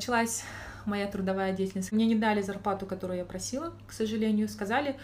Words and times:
началась 0.00 0.44
моя 0.86 1.06
трудовая 1.08 1.52
деятельность. 1.52 1.92
Мне 1.92 2.06
не 2.06 2.14
дали 2.14 2.40
зарплату, 2.40 2.86
которую 2.86 3.18
я 3.18 3.24
просила, 3.26 3.74
к 3.86 3.92
сожалению. 3.92 4.48
Сказали, 4.48 4.96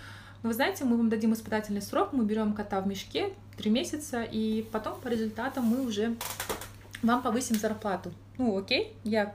ну, 0.43 0.48
вы 0.48 0.54
знаете, 0.54 0.87
мы 0.87 0.96
вам 0.96 1.11
дадим 1.11 1.34
испытательный 1.34 1.82
срок, 1.82 2.14
мы 2.14 2.25
берем 2.25 2.54
кота 2.54 2.80
в 2.80 2.87
мешке, 2.87 3.35
три 3.59 3.71
месяца, 3.71 4.22
и 4.22 4.67
потом 4.72 4.98
по 4.98 5.09
результатам 5.09 5.64
мы 5.64 5.86
уже 5.86 6.17
вам 7.03 7.21
повысим 7.21 7.57
зарплату. 7.57 8.11
Ну, 8.39 8.57
окей, 8.57 8.95
я 9.04 9.35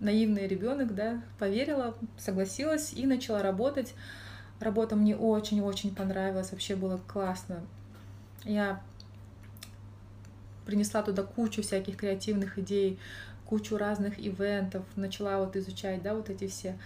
наивный 0.00 0.46
ребенок, 0.46 0.94
да, 0.94 1.22
поверила, 1.38 1.94
согласилась 2.18 2.92
и 2.92 3.06
начала 3.06 3.42
работать. 3.42 3.94
Работа 4.60 4.96
мне 4.96 5.16
очень-очень 5.16 5.94
понравилась, 5.94 6.50
вообще 6.50 6.76
было 6.76 7.00
классно. 7.06 7.62
Я 8.44 8.82
принесла 10.66 11.02
туда 11.02 11.22
кучу 11.22 11.62
всяких 11.62 11.96
креативных 11.96 12.58
идей, 12.58 12.98
кучу 13.48 13.76
разных 13.76 14.18
ивентов, 14.18 14.84
начала 14.96 15.38
вот 15.38 15.56
изучать, 15.56 16.02
да, 16.02 16.14
вот 16.14 16.30
эти 16.30 16.46
все, 16.48 16.78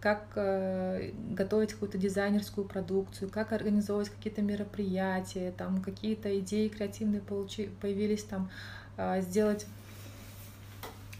как 0.00 0.24
э, 0.34 1.12
готовить 1.30 1.72
какую-то 1.72 1.98
дизайнерскую 1.98 2.66
продукцию, 2.66 3.30
как 3.30 3.52
организовывать 3.52 4.08
какие-то 4.08 4.42
мероприятия, 4.42 5.52
там 5.56 5.82
какие-то 5.82 6.38
идеи 6.40 6.68
креативные 6.68 7.20
получи, 7.20 7.70
появились, 7.80 8.24
там 8.24 8.50
э, 8.96 9.20
сделать 9.22 9.66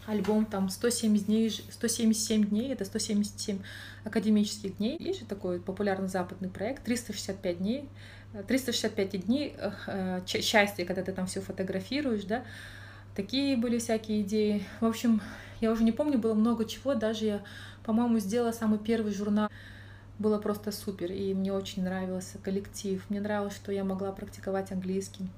альбом 0.07 0.47
там 0.47 0.71
170 0.71 1.27
дней, 1.27 1.51
177 1.51 2.49
дней, 2.49 2.73
это 2.73 2.85
177 2.85 3.61
академических 4.05 4.77
дней. 4.79 4.97
Есть 4.99 5.21
же 5.21 5.27
такой 5.27 5.61
популярный 5.61 6.09
западный 6.09 6.49
проект 6.49 6.85
365 6.85 7.59
дней, 7.59 7.89
365 8.49 9.27
дней 9.27 9.57
э, 9.87 10.21
счастья, 10.27 10.85
когда 10.85 11.03
ты 11.03 11.13
там 11.13 11.27
все 11.27 11.41
фотографируешь, 11.41 12.25
да, 12.25 12.45
такие 13.15 13.57
были 13.57 13.79
всякие 13.79 14.23
идеи. 14.23 14.65
В 14.81 14.87
общем, 14.87 15.21
я 15.61 15.71
уже 15.71 15.85
не 15.85 15.93
помню, 15.93 16.19
было 16.19 16.35
много 16.35 16.65
чего, 16.65 16.95
даже 16.95 17.25
я, 17.25 17.43
по-моему, 17.85 18.19
сделала 18.19 18.53
самый 18.53 18.79
первый 18.79 19.13
журнал. 19.13 19.49
Было 20.19 20.39
просто 20.39 20.71
супер, 20.73 21.13
и 21.13 21.33
мне 21.35 21.53
очень 21.53 21.83
нравился 21.83 22.39
коллектив. 22.39 23.03
Мне 23.09 23.21
нравилось, 23.21 23.57
что 23.57 23.73
я 23.73 23.85
могла 23.85 24.13
практиковать 24.13 24.71
английский. 24.71 25.29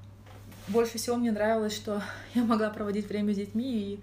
Больше 0.67 0.97
всего 0.97 1.15
мне 1.15 1.31
нравилось, 1.31 1.75
что 1.75 2.01
я 2.33 2.43
могла 2.43 2.69
проводить 2.69 3.07
время 3.07 3.33
с 3.33 3.37
детьми 3.37 3.93
и 3.93 3.99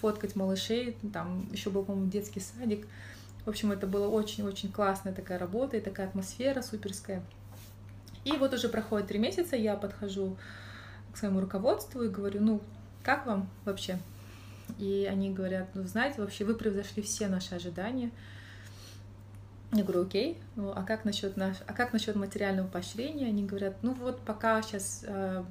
фоткать 0.00 0.36
малышей. 0.36 0.96
Там 1.12 1.48
еще 1.52 1.70
был, 1.70 1.84
по-моему, 1.84 2.10
детский 2.10 2.40
садик. 2.40 2.86
В 3.44 3.48
общем, 3.48 3.72
это 3.72 3.86
была 3.86 4.08
очень-очень 4.08 4.70
классная 4.70 5.12
такая 5.12 5.38
работа 5.38 5.76
и 5.76 5.80
такая 5.80 6.08
атмосфера 6.08 6.62
суперская. 6.62 7.22
И 8.24 8.32
вот 8.32 8.52
уже 8.52 8.68
проходит 8.68 9.08
три 9.08 9.18
месяца, 9.18 9.56
я 9.56 9.74
подхожу 9.76 10.36
к 11.12 11.16
своему 11.16 11.40
руководству 11.40 12.02
и 12.02 12.08
говорю, 12.08 12.42
ну, 12.42 12.60
как 13.08 13.24
вам 13.24 13.48
вообще? 13.64 13.98
И 14.78 15.08
они 15.10 15.30
говорят, 15.32 15.70
ну, 15.72 15.82
знаете, 15.84 16.20
вообще 16.20 16.44
вы 16.44 16.54
превзошли 16.54 17.02
все 17.02 17.26
наши 17.28 17.54
ожидания. 17.54 18.10
Я 19.72 19.82
говорю, 19.82 20.02
окей, 20.02 20.36
ну 20.56 20.72
а 20.76 20.82
как 20.82 21.06
насчет 21.06 21.38
наш, 21.38 21.56
а 21.66 21.72
как 21.72 21.94
насчет 21.94 22.16
материального 22.16 22.68
поощрения? 22.68 23.28
Они 23.28 23.46
говорят, 23.46 23.76
ну 23.80 23.94
вот 23.94 24.20
пока 24.20 24.60
сейчас 24.60 25.06
э, 25.06 25.42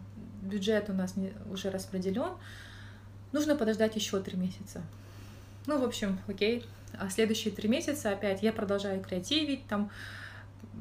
бюджет 0.44 0.92
у 0.92 0.94
нас 0.94 1.16
не, 1.16 1.34
уже 1.50 1.72
распределен, 1.72 2.34
нужно 3.32 3.56
подождать 3.56 3.96
еще 3.96 4.20
три 4.20 4.38
месяца. 4.38 4.84
Ну, 5.66 5.80
в 5.80 5.84
общем, 5.84 6.20
окей. 6.28 6.64
А 7.00 7.10
следующие 7.10 7.52
три 7.52 7.68
месяца 7.68 8.12
опять 8.12 8.44
я 8.44 8.54
продолжаю 8.54 9.02
креативить, 9.02 9.66
там, 9.66 9.90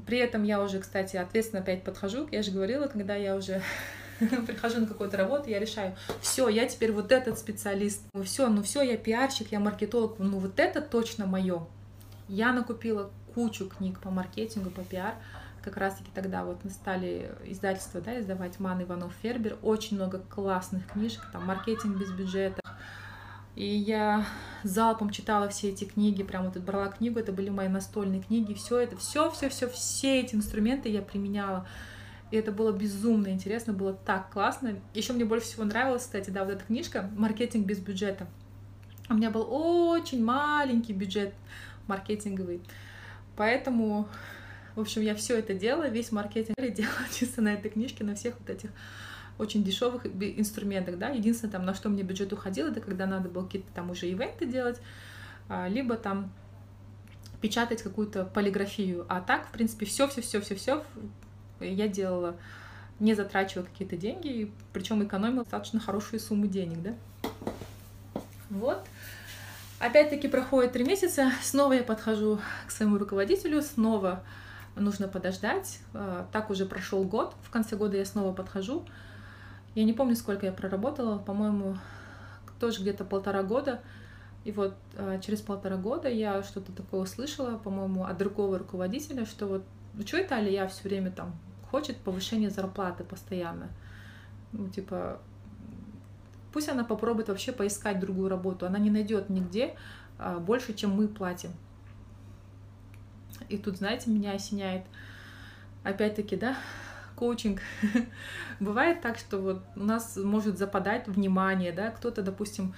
при 0.07 0.19
этом 0.19 0.43
я 0.43 0.63
уже, 0.63 0.81
кстати, 0.81 1.17
ответственно 1.17 1.63
опять 1.63 1.85
подхожу, 1.85 2.29
я 2.31 2.43
же 2.43 2.51
говорила, 2.51 2.87
когда 2.87 3.15
я 3.15 3.35
уже 3.35 3.63
прихожу 4.47 4.81
на 4.81 4.87
какую-то 4.87 5.17
работу, 5.17 5.49
я 5.49 5.59
решаю, 5.59 5.97
все, 6.21 6.49
я 6.49 6.67
теперь 6.67 6.93
вот 6.93 7.13
этот 7.13 7.39
специалист, 7.39 8.03
все, 8.25 8.49
ну 8.49 8.63
все, 8.63 8.83
я 8.83 8.97
пиарщик, 8.97 9.53
я 9.53 9.61
маркетолог, 9.61 10.19
ну 10.19 10.39
вот 10.39 10.59
это 10.59 10.81
точно 10.81 11.27
мое. 11.27 11.67
Я 12.29 12.53
накупила 12.53 13.11
кучу 13.35 13.69
книг 13.69 14.01
по 14.01 14.11
маркетингу, 14.11 14.71
по 14.71 14.83
пиар, 14.83 15.15
как 15.63 15.77
раз-таки 15.77 16.11
тогда 16.15 16.45
вот 16.45 16.59
стали 16.71 17.31
издательства 17.45 18.01
да, 18.01 18.19
издавать 18.21 18.59
Ман 18.61 18.83
Иванов 18.83 19.13
Фербер, 19.23 19.59
очень 19.63 19.97
много 19.97 20.19
классных 20.19 20.87
книжек, 20.87 21.23
там 21.33 21.45
«Маркетинг 21.45 21.99
без 21.99 22.11
бюджета», 22.11 22.61
и 23.57 23.65
я 23.65 24.27
залпом 24.65 25.09
читала 25.09 25.49
все 25.49 25.71
эти 25.71 25.85
книги, 25.85 26.23
прям 26.23 26.45
вот 26.45 26.59
брала 26.59 26.89
книгу, 26.89 27.19
это 27.19 27.33
были 27.33 27.49
мои 27.49 27.69
настольные 27.69 28.23
книги, 28.23 28.53
все 28.53 28.79
это, 28.81 28.99
все, 28.99 29.31
все, 29.31 29.49
все, 29.49 29.67
все 29.69 30.21
эти 30.21 30.35
инструменты 30.35 30.91
я 30.91 31.01
применяла. 31.01 31.67
И 32.31 32.37
это 32.37 32.51
было 32.51 32.73
безумно 32.73 33.29
интересно, 33.29 33.73
было 33.73 33.93
так 33.93 34.31
классно. 34.31 34.75
Еще 34.95 35.13
мне 35.13 35.25
больше 35.25 35.47
всего 35.47 35.65
нравилась, 35.65 36.03
кстати, 36.03 36.31
да, 36.31 36.45
вот 36.45 36.55
эта 36.55 36.65
книжка 36.65 37.09
«Маркетинг 37.17 37.67
без 37.67 37.79
бюджета». 37.79 38.27
У 39.09 39.15
меня 39.15 39.31
был 39.31 39.47
очень 39.49 40.25
маленький 40.25 40.93
бюджет 40.93 41.33
маркетинговый. 41.87 42.61
Поэтому, 43.37 44.09
в 44.75 44.81
общем, 44.81 45.03
я 45.03 45.15
все 45.15 45.39
это 45.39 45.55
делала, 45.55 45.89
весь 45.89 46.11
маркетинг 46.11 46.57
делала 46.75 47.07
чисто 47.13 47.43
на 47.43 47.55
этой 47.55 47.71
книжке, 47.71 48.03
на 48.03 48.17
всех 48.17 48.35
вот 48.41 48.51
этих 48.51 48.71
очень 49.39 49.63
дешевых 49.63 50.07
инструментах, 50.07 50.99
да, 50.99 51.11
единственное, 51.11 51.53
там, 51.53 51.65
на 51.65 51.75
что 51.75 51.91
мне 51.91 52.03
бюджет 52.03 52.33
уходил, 52.33 52.69
это 52.69 52.81
когда 52.81 53.07
надо 53.07 53.29
было 53.29 53.45
какие-то 53.45 53.69
там 53.75 53.91
уже 53.91 54.09
ивенты 54.09 54.47
делать, 54.47 54.81
а, 55.49 55.69
либо 55.69 55.97
там 55.97 56.33
печатать 57.43 57.83
какую-то 57.83 58.25
полиграфию, 58.25 59.05
а 59.11 59.21
так, 59.21 59.47
в 59.47 59.51
принципе, 59.51 59.85
все, 59.85 60.09
все, 60.09 60.23
все, 60.23 60.41
все, 60.41 60.57
все 60.57 60.85
я 61.61 61.89
делала, 61.89 62.37
не 62.99 63.15
затрачивая 63.15 63.67
какие-то 63.67 63.97
деньги, 63.97 64.53
причем 64.73 65.05
экономила 65.05 65.43
достаточно 65.43 65.81
хорошие 65.81 66.21
суммы 66.21 66.49
денег, 66.49 66.83
да. 66.83 66.95
Вот. 68.51 68.85
Опять-таки 69.79 70.29
проходит 70.29 70.73
три 70.73 70.85
месяца, 70.85 71.31
снова 71.43 71.75
я 71.75 71.83
подхожу 71.83 72.41
к 72.67 72.71
своему 72.71 72.97
руководителю, 72.99 73.61
снова 73.61 74.23
нужно 74.75 75.09
подождать. 75.09 75.81
А, 75.93 76.27
так 76.33 76.51
уже 76.51 76.65
прошел 76.65 77.05
год, 77.05 77.35
в 77.43 77.51
конце 77.51 77.77
года 77.77 77.97
я 77.97 78.05
снова 78.05 78.33
подхожу, 78.33 78.87
я 79.75 79.85
не 79.85 79.93
помню, 79.93 80.17
сколько 80.17 80.47
я 80.47 80.53
проработала, 80.53 81.19
по-моему, 81.19 81.77
тоже 82.59 82.81
где-то 82.81 83.05
полтора 83.05 83.43
года. 83.43 83.83
И 84.45 84.53
вот 84.53 84.75
э, 84.95 85.21
через 85.23 85.43
полтора 85.43 85.77
года 85.77 86.09
я 86.09 86.43
что-то 86.43 86.73
такое 86.73 87.03
услышала, 87.03 87.59
по-моему, 87.59 88.05
от 88.05 88.17
другого 88.17 88.59
руководителя, 88.59 89.27
что 89.27 89.47
вот 89.47 89.65
ну 89.97 90.07
что 90.07 90.19
это 90.19 90.37
Алия 90.37 90.69
все 90.69 90.89
время 90.89 91.11
там 91.11 91.35
хочет 91.71 91.97
повышения 91.99 92.51
зарплаты 92.51 93.05
постоянно. 93.05 93.69
Ну, 94.53 94.69
типа, 94.69 95.21
пусть 96.53 96.69
она 96.69 96.85
попробует 96.85 97.29
вообще 97.29 97.53
поискать 97.53 97.99
другую 98.01 98.29
работу. 98.29 98.67
Она 98.67 98.79
не 98.79 98.91
найдет 98.91 99.29
нигде 99.31 99.75
а, 100.19 100.39
больше, 100.39 100.75
чем 100.75 100.93
мы 100.93 101.09
платим. 101.09 101.51
И 103.49 103.59
тут, 103.59 103.77
знаете, 103.77 104.11
меня 104.11 104.33
осеняет. 104.33 104.85
Опять-таки, 105.83 106.37
да, 106.37 106.57
коучинг. 107.17 107.61
Бывает 108.61 109.01
так, 109.01 109.19
что 109.19 109.39
вот 109.39 109.63
у 109.77 109.85
нас 109.85 110.17
может 110.17 110.59
западать 110.59 111.07
внимание, 111.07 111.73
да, 111.73 111.91
кто-то, 111.91 112.23
допустим, 112.23 112.75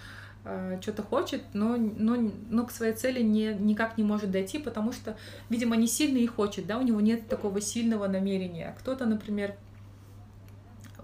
что-то 0.80 1.02
хочет, 1.02 1.42
но, 1.52 1.76
но, 1.76 2.16
но 2.48 2.64
к 2.64 2.70
своей 2.70 2.94
цели 2.94 3.22
не, 3.22 3.54
никак 3.54 3.98
не 3.98 4.04
может 4.04 4.30
дойти, 4.30 4.58
потому 4.58 4.92
что, 4.92 5.16
видимо, 5.50 5.76
не 5.76 5.86
сильно 5.86 6.18
и 6.18 6.26
хочет, 6.26 6.66
да, 6.66 6.78
у 6.78 6.82
него 6.82 7.00
нет 7.00 7.28
такого 7.28 7.60
сильного 7.60 8.06
намерения. 8.06 8.74
Кто-то, 8.78 9.06
например, 9.06 9.54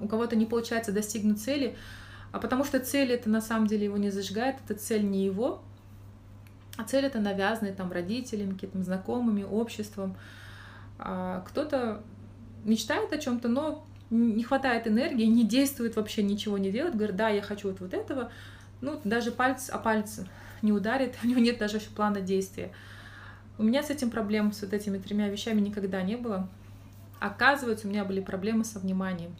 у 0.00 0.09
кого-то 0.09 0.37
не 0.37 0.47
получается 0.47 0.93
достигнуть 0.93 1.43
цели, 1.43 1.77
а 2.33 2.38
потому 2.38 2.65
что 2.65 2.81
цель 2.81 3.12
это 3.12 3.28
на 3.28 3.41
самом 3.41 3.66
деле 3.66 3.84
его 3.84 3.97
не 3.97 4.10
зажигает, 4.10 4.56
эта 4.65 4.78
цель 4.78 5.04
не 5.04 5.25
его, 5.25 5.62
а 6.77 6.84
цель 6.84 7.04
это 7.04 7.21
навязанная 7.21 7.72
там 7.72 7.93
родителями, 7.93 8.54
какими-то 8.54 8.83
знакомыми, 8.83 9.44
обществом. 9.44 10.16
А 10.99 11.44
кто-то 11.49 12.03
мечтает 12.65 13.12
о 13.12 13.19
чем-то, 13.19 13.49
но 13.49 13.87
не 14.10 14.43
хватает 14.43 14.87
энергии, 14.87 15.25
не 15.25 15.44
действует 15.44 15.97
вообще, 15.97 16.22
ничего 16.22 16.59
не 16.59 16.71
делает, 16.71 16.97
говорит, 16.97 17.16
да, 17.16 17.28
я 17.28 17.42
хочу 17.42 17.68
вот, 17.68 17.80
вот 17.80 17.95
этого, 17.95 18.30
ну, 18.80 19.00
даже 19.04 19.30
пальц 19.30 19.71
о 19.71 19.78
пальц 19.78 20.21
не 20.62 20.72
ударит, 20.72 21.16
у 21.22 21.26
него 21.26 21.41
нет 21.41 21.59
даже 21.59 21.80
плана 21.80 22.21
действия. 22.21 22.71
У 23.56 23.62
меня 23.62 23.82
с 23.82 23.91
этим 23.91 24.10
проблем, 24.10 24.53
с 24.53 24.62
вот 24.62 24.72
этими 24.72 24.98
тремя 24.98 25.28
вещами 25.28 25.60
никогда 25.60 26.03
не 26.03 26.16
было. 26.16 26.48
Оказывается, 27.21 27.86
у 27.86 27.91
меня 27.91 28.04
были 28.04 28.21
проблемы 28.21 28.65
со 28.65 28.78
вниманием. 28.78 29.34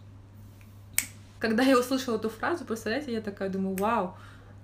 Когда 1.40 1.62
я 1.62 1.78
услышала 1.78 2.16
эту 2.16 2.31
фразу, 2.31 2.64
представляете, 2.64 3.12
я 3.12 3.20
такая 3.20 3.50
думаю, 3.50 3.76
вау, 3.76 4.16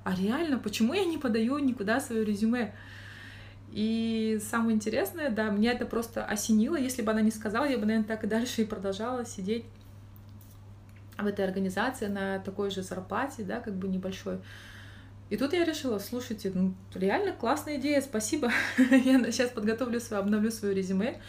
а 0.05 0.14
реально, 0.14 0.58
почему 0.58 0.94
я 0.94 1.05
не 1.05 1.19
подаю 1.19 1.58
никуда 1.58 2.00
свое 2.00 2.25
резюме? 2.25 2.73
И 3.73 4.40
самое 4.43 4.75
интересное, 4.75 5.31
да, 5.31 5.50
мне 5.50 5.70
это 5.70 5.84
просто 5.84 6.25
осенило. 6.25 6.76
Если 6.76 7.02
бы 7.02 7.12
она 7.12 7.20
не 7.20 7.31
сказала, 7.31 7.64
я 7.64 7.76
бы, 7.76 7.87
наверное, 7.87 8.06
так 8.06 8.25
и 8.25 8.26
дальше 8.26 8.62
и 8.62 8.64
продолжала 8.64 9.25
сидеть 9.25 9.64
в 11.22 11.26
этой 11.26 11.44
организации 11.44 12.06
на 12.06 12.38
такой 12.38 12.70
же 12.70 12.82
зарплате, 12.82 13.43
да, 13.44 13.61
как 13.61 13.75
бы 13.75 13.88
небольшой. 13.88 14.40
И 15.28 15.37
тут 15.37 15.52
я 15.52 15.64
решила, 15.64 15.99
слушайте, 15.99 16.50
ну, 16.52 16.75
реально 16.94 17.32
классная 17.32 17.76
идея, 17.76 18.00
спасибо. 18.00 18.50
я 18.78 19.22
сейчас 19.31 19.50
подготовлю 19.50 20.00
свое, 20.00 20.22
обновлю 20.22 20.50
свое 20.50 20.75
резюме. 20.75 21.20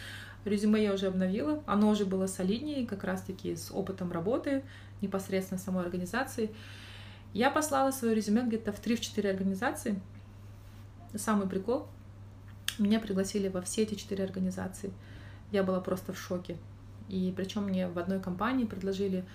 Резюме 0.44 0.84
я 0.84 0.94
уже 0.94 1.08
обновила, 1.08 1.64
оно 1.68 1.90
уже 1.90 2.06
было 2.06 2.26
солиднее, 2.26 2.88
как 2.88 3.04
раз-таки 3.04 3.56
с 3.56 3.72
опытом 3.72 4.12
работы 4.12 4.64
непосредственно 5.02 5.60
самой 5.60 5.84
организации. 5.84 6.50
Я 7.34 7.52
послала 7.52 7.92
свое 7.92 8.16
резюме 8.16 8.42
где-то 8.44 8.74
в 8.74 8.84
3-4 8.84 9.30
организации, 9.30 10.02
самый 11.16 11.48
прикол, 11.48 11.88
меня 12.78 13.00
пригласили 13.00 13.48
во 13.48 13.62
все 13.62 13.84
эти 13.84 13.96
четыре 13.96 14.24
организации. 14.24 14.92
Я 15.52 15.64
была 15.64 15.82
просто 15.82 16.14
в 16.14 16.20
шоке. 16.20 16.58
И 17.10 17.34
причем 17.36 17.66
мне 17.66 17.88
в 17.88 18.00
одной 18.00 18.20
компании 18.20 18.66
предложили 18.66 19.26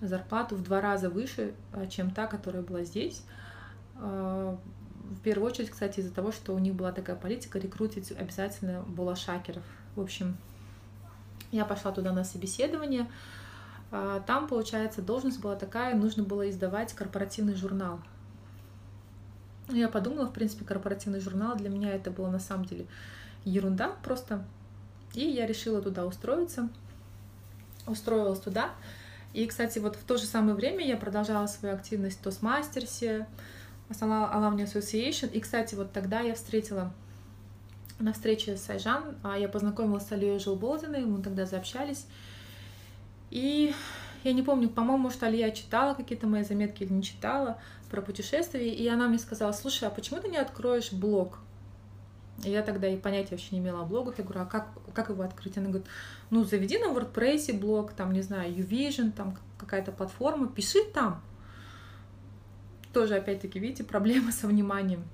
зарплату 0.00 0.56
в 0.56 0.62
два 0.62 0.80
раза 0.80 1.10
выше, 1.10 1.54
а, 1.72 1.86
чем 1.86 2.10
та, 2.10 2.26
которая 2.26 2.62
была 2.62 2.84
здесь. 2.84 3.22
А, 3.96 4.58
в 5.04 5.20
первую 5.20 5.50
очередь, 5.50 5.70
кстати, 5.70 6.00
из-за 6.00 6.12
того, 6.12 6.32
что 6.32 6.54
у 6.54 6.58
них 6.58 6.74
была 6.74 6.92
такая 6.92 7.16
политика 7.16 7.58
рекрутить 7.58 8.12
обязательно 8.12 8.82
булашакеров. 8.82 9.64
В 9.96 10.00
общем, 10.00 10.36
я 11.52 11.64
пошла 11.64 11.92
туда 11.92 12.12
на 12.12 12.24
собеседование. 12.24 13.08
А, 13.90 14.20
там, 14.20 14.48
получается, 14.48 15.02
должность 15.02 15.40
была 15.40 15.56
такая, 15.56 15.94
нужно 15.94 16.24
было 16.24 16.48
издавать 16.50 16.92
корпоративный 16.94 17.54
журнал. 17.54 18.00
Я 19.68 19.88
подумала, 19.88 20.26
в 20.26 20.32
принципе, 20.32 20.64
корпоративный 20.64 21.20
журнал 21.20 21.56
для 21.56 21.70
меня 21.70 21.92
это 21.92 22.10
было 22.10 22.28
на 22.28 22.38
самом 22.38 22.66
деле 22.66 22.86
ерунда 23.44 23.92
просто. 24.02 24.44
И 25.14 25.20
я 25.20 25.46
решила 25.46 25.80
туда 25.80 26.04
устроиться. 26.04 26.68
Устроилась 27.86 28.40
туда. 28.40 28.70
И, 29.34 29.46
кстати, 29.46 29.80
вот 29.80 29.96
в 29.96 30.04
то 30.04 30.16
же 30.16 30.24
самое 30.24 30.54
время 30.54 30.86
я 30.86 30.96
продолжала 30.96 31.46
свою 31.48 31.74
активность 31.74 32.20
в 32.20 32.22
Тосмастерсе, 32.22 33.26
основала 33.90 34.30
Alumni 34.32 34.64
Association. 34.64 35.30
И, 35.30 35.40
кстати, 35.40 35.74
вот 35.74 35.92
тогда 35.92 36.20
я 36.20 36.34
встретила 36.34 36.94
на 37.98 38.12
встрече 38.12 38.56
с 38.56 38.70
Айжан, 38.70 39.16
а 39.22 39.36
я 39.36 39.48
познакомилась 39.48 40.06
с 40.06 40.12
Алией 40.12 40.38
Жилболдиной, 40.38 41.04
мы 41.04 41.20
тогда 41.20 41.46
заобщались. 41.46 42.06
И 43.30 43.74
я 44.22 44.32
не 44.32 44.42
помню, 44.42 44.68
по-моему, 44.68 45.10
что 45.10 45.26
Алия 45.26 45.50
читала 45.50 45.94
какие-то 45.94 46.28
мои 46.28 46.44
заметки 46.44 46.84
или 46.84 46.92
не 46.92 47.02
читала 47.02 47.58
про 47.90 48.00
путешествия, 48.02 48.72
и 48.72 48.86
она 48.88 49.08
мне 49.08 49.18
сказала, 49.18 49.52
слушай, 49.52 49.88
а 49.88 49.90
почему 49.90 50.20
ты 50.20 50.28
не 50.28 50.36
откроешь 50.36 50.92
блог? 50.92 51.40
Я 52.38 52.62
тогда 52.62 52.88
и 52.88 52.96
понятия 52.96 53.30
вообще 53.32 53.48
не 53.52 53.58
имела 53.60 53.82
о 53.82 53.84
блогах. 53.84 54.18
Я 54.18 54.24
говорю, 54.24 54.42
а 54.42 54.46
как, 54.46 54.68
как 54.92 55.08
его 55.08 55.22
открыть? 55.22 55.56
Она 55.56 55.68
говорит, 55.68 55.86
ну, 56.30 56.44
заведи 56.44 56.78
на 56.78 56.86
WordPress 56.86 57.58
блог, 57.58 57.92
там, 57.92 58.12
не 58.12 58.22
знаю, 58.22 58.52
Uvision, 58.52 59.12
там 59.12 59.36
какая-то 59.56 59.92
платформа, 59.92 60.48
пиши 60.48 60.84
там. 60.92 61.22
Тоже, 62.92 63.16
опять-таки, 63.16 63.58
видите, 63.58 63.84
проблема 63.84 64.32
со 64.32 64.46
вниманием. 64.46 65.04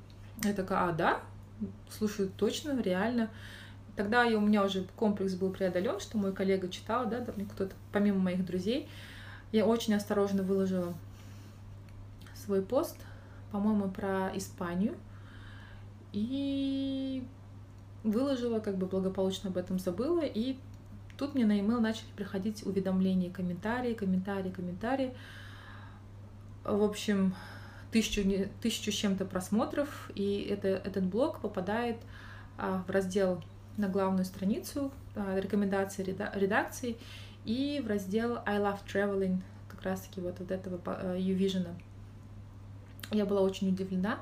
Я 0.43 0.55
такая, 0.55 0.88
а, 0.88 0.93
да? 0.93 1.20
Слушай, 1.90 2.31
точно, 2.37 2.81
реально. 2.81 3.31
Тогда 3.96 4.25
я, 4.25 4.38
у 4.38 4.40
меня 4.40 4.64
уже 4.64 4.87
комплекс 4.96 5.34
был 5.34 5.50
преодолен, 5.50 6.00
что 6.00 6.17
мой 6.17 6.32
коллега 6.32 6.69
читал, 6.69 7.06
да, 7.06 7.20
там 7.20 7.34
кто-то, 7.46 7.75
помимо 7.93 8.19
моих 8.19 8.46
друзей. 8.46 8.88
Я 9.52 9.67
очень 9.67 9.94
осторожно 9.94 10.43
выложила 10.43 10.94
свой 12.34 12.62
пост, 12.62 12.96
по-моему, 13.52 13.90
про 13.90 14.31
Испанию. 14.34 14.94
И 16.12 17.25
выложила, 18.03 18.61
как 18.61 18.77
бы 18.77 18.87
благополучно 18.87 19.51
об 19.51 19.57
этом 19.57 19.79
забыла. 19.79 20.23
И 20.23 20.57
тут 21.17 21.35
мне 21.35 21.47
на 21.47 21.59
email 21.59 21.81
начали 21.81 22.09
приходить 22.17 22.65
уведомления, 22.67 23.31
комментарии, 23.31 23.95
комментарии, 23.95 24.51
комментарии. 24.51 25.15
В 26.65 26.83
общем, 26.83 27.35
тысячу, 27.91 28.23
тысячу 28.61 28.93
чем-то 28.93 29.25
просмотров, 29.25 30.11
и 30.15 30.47
это, 30.51 30.69
этот 30.69 31.05
блог 31.05 31.41
попадает 31.41 31.97
а, 32.59 32.85
в 32.87 32.91
раздел 32.91 33.43
на 33.77 33.89
главную 33.89 34.25
страницу 34.25 34.93
а, 35.17 35.39
рекомендации 35.39 36.05
редакции 36.35 36.97
и 37.45 37.81
в 37.85 37.89
раздел 37.89 38.39
I 38.45 38.59
Love 38.59 38.81
Traveling, 38.87 39.41
как 39.69 39.83
раз-таки 39.83 40.21
вот, 40.21 40.39
вот 40.39 40.51
этого 40.51 40.79
uh, 40.85 41.19
Uvision. 41.19 41.67
Я 43.13 43.25
была 43.25 43.41
очень 43.41 43.69
удивлена, 43.71 44.19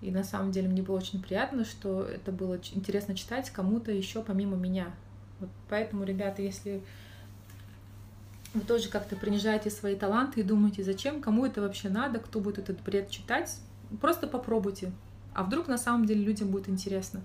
и 0.00 0.10
на 0.10 0.24
самом 0.24 0.50
деле 0.50 0.68
мне 0.68 0.82
было 0.82 0.96
очень 0.96 1.22
приятно, 1.22 1.64
что 1.64 2.02
это 2.02 2.32
было 2.32 2.58
интересно 2.72 3.14
читать 3.14 3.50
кому-то 3.50 3.92
еще 3.92 4.22
помимо 4.22 4.56
меня. 4.56 4.94
Вот 5.40 5.50
поэтому, 5.68 6.04
ребята, 6.04 6.42
если 6.42 6.82
вы 8.54 8.60
тоже 8.62 8.88
как-то 8.88 9.16
принижаете 9.16 9.70
свои 9.70 9.94
таланты 9.94 10.40
и 10.40 10.42
думаете, 10.42 10.82
зачем, 10.82 11.20
кому 11.20 11.46
это 11.46 11.60
вообще 11.60 11.88
надо, 11.88 12.18
кто 12.18 12.40
будет 12.40 12.58
этот 12.58 12.82
бред 12.82 13.10
читать, 13.10 13.56
просто 14.00 14.26
попробуйте. 14.26 14.92
А 15.34 15.44
вдруг 15.44 15.68
на 15.68 15.78
самом 15.78 16.06
деле 16.06 16.24
людям 16.24 16.48
будет 16.48 16.68
интересно. 16.68 17.22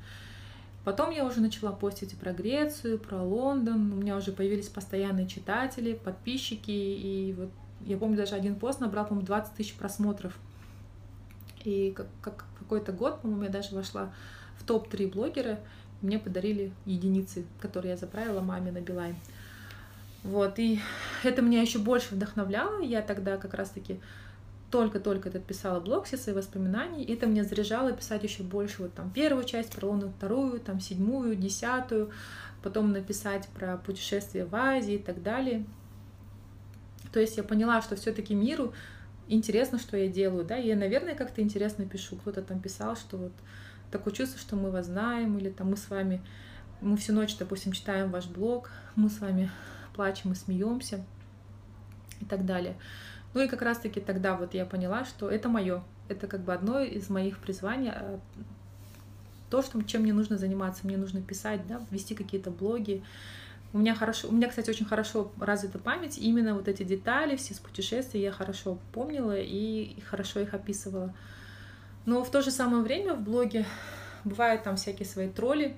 Потом 0.83 1.09
я 1.09 1.25
уже 1.25 1.41
начала 1.41 1.71
постить 1.71 2.15
про 2.15 2.31
Грецию, 2.31 2.99
про 2.99 3.23
Лондон. 3.23 3.91
У 3.91 3.95
меня 3.95 4.15
уже 4.15 4.31
появились 4.31 4.67
постоянные 4.67 5.27
читатели, 5.27 5.93
подписчики. 5.93 6.69
И 6.69 7.33
вот 7.35 7.49
я 7.85 7.97
помню, 7.97 8.17
даже 8.17 8.35
один 8.35 8.55
пост 8.55 8.79
набрал, 8.79 9.05
по-моему, 9.05 9.25
20 9.25 9.55
тысяч 9.55 9.73
просмотров. 9.73 10.37
И 11.63 11.91
как, 11.95 12.07
как 12.21 12.45
какой-то 12.65 12.91
год, 12.91 13.21
по-моему, 13.21 13.43
я 13.43 13.49
даже 13.49 13.73
вошла 13.73 14.11
в 14.57 14.65
топ-3 14.65 15.11
блогера. 15.11 15.59
Мне 16.01 16.19
подарили 16.19 16.71
единицы, 16.85 17.45
которые 17.61 17.91
я 17.91 17.97
заправила 17.97 18.41
маме 18.41 18.71
на 18.71 18.81
Билайн. 18.81 19.15
Вот, 20.23 20.57
и 20.59 20.79
это 21.23 21.41
меня 21.41 21.61
еще 21.61 21.79
больше 21.79 22.15
вдохновляло. 22.15 22.81
Я 22.81 23.01
тогда 23.01 23.37
как 23.37 23.53
раз-таки 23.53 23.99
только-только 24.71 25.29
этот 25.29 25.45
писала 25.45 25.79
блог, 25.79 26.05
все 26.05 26.17
свои 26.17 26.35
воспоминания, 26.35 27.03
и 27.03 27.13
это 27.13 27.27
меня 27.27 27.43
заряжало 27.43 27.93
писать 27.93 28.23
еще 28.23 28.43
больше. 28.43 28.81
Вот 28.81 28.93
там 28.93 29.11
первую 29.11 29.45
часть 29.45 29.73
про 29.73 29.85
Лондон, 29.85 30.11
вторую, 30.11 30.59
там 30.59 30.79
седьмую, 30.79 31.35
десятую, 31.35 32.09
потом 32.63 32.91
написать 32.91 33.47
про 33.49 33.77
путешествие 33.77 34.45
в 34.45 34.55
Азии 34.55 34.95
и 34.95 34.99
так 34.99 35.21
далее. 35.21 35.63
То 37.13 37.19
есть 37.19 37.37
я 37.37 37.43
поняла, 37.43 37.81
что 37.81 37.95
все-таки 37.95 38.33
миру 38.33 38.73
интересно, 39.27 39.79
что 39.79 39.97
я 39.97 40.07
делаю, 40.07 40.45
да, 40.45 40.57
и 40.57 40.67
я, 40.67 40.75
наверное, 40.75 41.15
как-то 41.15 41.41
интересно 41.41 41.85
пишу. 41.85 42.15
Кто-то 42.17 42.41
там 42.41 42.59
писал, 42.59 42.95
что 42.95 43.17
вот 43.17 43.31
такое 43.91 44.13
чувство, 44.13 44.39
что 44.39 44.55
мы 44.55 44.71
вас 44.71 44.87
знаем, 44.87 45.37
или 45.37 45.49
там 45.49 45.71
мы 45.71 45.77
с 45.77 45.89
вами, 45.89 46.21
мы 46.81 46.97
всю 46.97 47.13
ночь, 47.13 47.37
допустим, 47.37 47.71
читаем 47.71 48.11
ваш 48.11 48.27
блог, 48.27 48.71
мы 48.95 49.09
с 49.09 49.19
вами 49.19 49.49
плачем 49.93 50.31
и 50.31 50.35
смеемся 50.35 51.03
и 52.21 52.25
так 52.25 52.45
далее. 52.45 52.75
Ну 53.33 53.41
и 53.41 53.47
как 53.47 53.61
раз-таки 53.61 53.99
тогда 53.99 54.35
вот 54.35 54.53
я 54.53 54.65
поняла, 54.65 55.05
что 55.05 55.29
это 55.29 55.49
мое, 55.49 55.83
это 56.07 56.27
как 56.27 56.41
бы 56.41 56.53
одно 56.53 56.79
из 56.79 57.09
моих 57.09 57.39
призваний, 57.39 57.89
а, 57.89 58.19
то, 59.49 59.61
что, 59.61 59.81
чем 59.83 60.01
мне 60.03 60.13
нужно 60.13 60.37
заниматься, 60.37 60.85
мне 60.85 60.97
нужно 60.97 61.21
писать, 61.21 61.67
да, 61.67 61.81
вести 61.91 62.15
какие-то 62.15 62.51
блоги. 62.51 63.03
У 63.75 63.77
меня 63.77 63.93
хорошо, 63.93 64.29
у 64.29 64.31
меня, 64.31 64.47
кстати, 64.47 64.69
очень 64.69 64.85
хорошо 64.85 65.33
развита 65.37 65.79
память, 65.79 66.17
именно 66.17 66.53
вот 66.53 66.69
эти 66.69 66.83
детали, 66.83 67.35
все 67.35 67.53
с 67.53 67.59
путешествий 67.59 68.21
я 68.21 68.31
хорошо 68.31 68.77
помнила 68.93 69.35
и 69.37 69.99
хорошо 70.09 70.39
их 70.39 70.53
описывала. 70.53 71.13
Но 72.05 72.23
в 72.23 72.31
то 72.31 72.41
же 72.41 72.51
самое 72.51 72.83
время 72.83 73.15
в 73.15 73.21
блоге 73.21 73.65
бывают 74.23 74.63
там 74.63 74.77
всякие 74.77 75.05
свои 75.05 75.27
тролли, 75.29 75.75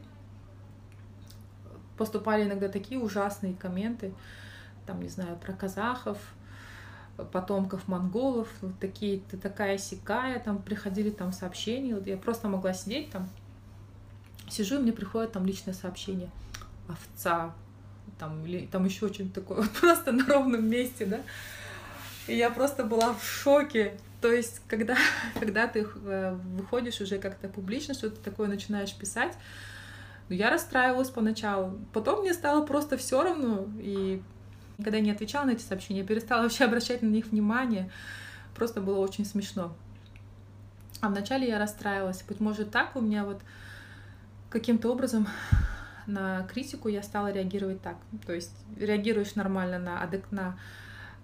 поступали 1.97 2.43
иногда 2.43 2.69
такие 2.69 2.99
ужасные 3.01 3.55
комменты, 3.55 4.13
там, 4.85 5.01
не 5.01 5.09
знаю, 5.09 5.35
про 5.35 5.53
казахов, 5.53 6.19
потомков 7.31 7.87
монголов, 7.87 8.47
вот 8.61 8.77
такие, 8.79 9.21
ты 9.21 9.37
такая 9.37 9.79
сикая, 9.79 10.37
там 10.37 10.61
приходили 10.61 11.09
там 11.09 11.31
сообщения, 11.31 11.95
вот 11.95 12.05
я 12.05 12.17
просто 12.17 12.47
могла 12.47 12.73
сидеть 12.73 13.09
там, 13.09 13.27
сижу, 14.47 14.75
и 14.75 14.83
мне 14.83 14.93
приходит 14.93 15.31
там 15.31 15.47
личное 15.47 15.73
сообщение, 15.73 16.29
овца, 16.87 17.55
там, 18.19 18.45
или 18.45 18.65
там 18.65 18.85
еще 18.85 19.07
что-нибудь 19.07 19.33
такое, 19.33 19.67
просто 19.81 20.11
на 20.11 20.25
ровном 20.25 20.67
месте, 20.69 21.05
да, 21.05 21.21
и 22.27 22.35
я 22.35 22.49
просто 22.49 22.83
была 22.83 23.13
в 23.13 23.23
шоке, 23.23 23.97
то 24.21 24.31
есть, 24.31 24.61
когда, 24.67 24.97
когда 25.39 25.67
ты 25.67 25.85
э, 26.05 26.35
выходишь 26.55 27.01
уже 27.01 27.17
как-то 27.17 27.47
публично, 27.47 27.93
что-то 27.93 28.17
такое 28.21 28.47
начинаешь 28.47 28.93
писать, 28.93 29.33
но 30.29 30.35
я 30.35 30.49
расстраивалась 30.49 31.09
поначалу. 31.09 31.79
Потом 31.93 32.21
мне 32.21 32.33
стало 32.33 32.65
просто 32.65 32.97
все 32.97 33.23
равно. 33.23 33.67
И 33.79 34.21
когда 34.77 34.97
я 34.97 35.03
не 35.03 35.11
отвечала 35.11 35.45
на 35.45 35.51
эти 35.51 35.63
сообщения, 35.63 36.01
я 36.01 36.05
перестала 36.05 36.41
вообще 36.43 36.65
обращать 36.65 37.01
на 37.01 37.07
них 37.07 37.27
внимание. 37.27 37.89
Просто 38.55 38.81
было 38.81 38.97
очень 38.97 39.25
смешно. 39.25 39.73
А 40.99 41.09
вначале 41.09 41.47
я 41.47 41.59
расстраивалась. 41.59 42.23
Быть 42.23 42.39
может, 42.39 42.71
так 42.71 42.95
у 42.95 43.01
меня 43.01 43.23
вот 43.23 43.39
каким-то 44.49 44.91
образом 44.91 45.27
на 46.07 46.43
критику 46.43 46.87
я 46.87 47.03
стала 47.03 47.31
реагировать 47.31 47.81
так. 47.81 47.97
То 48.25 48.33
есть 48.33 48.55
реагируешь 48.77 49.35
нормально 49.35 49.77
на, 49.77 50.01
адек 50.01 50.31
на 50.31 50.57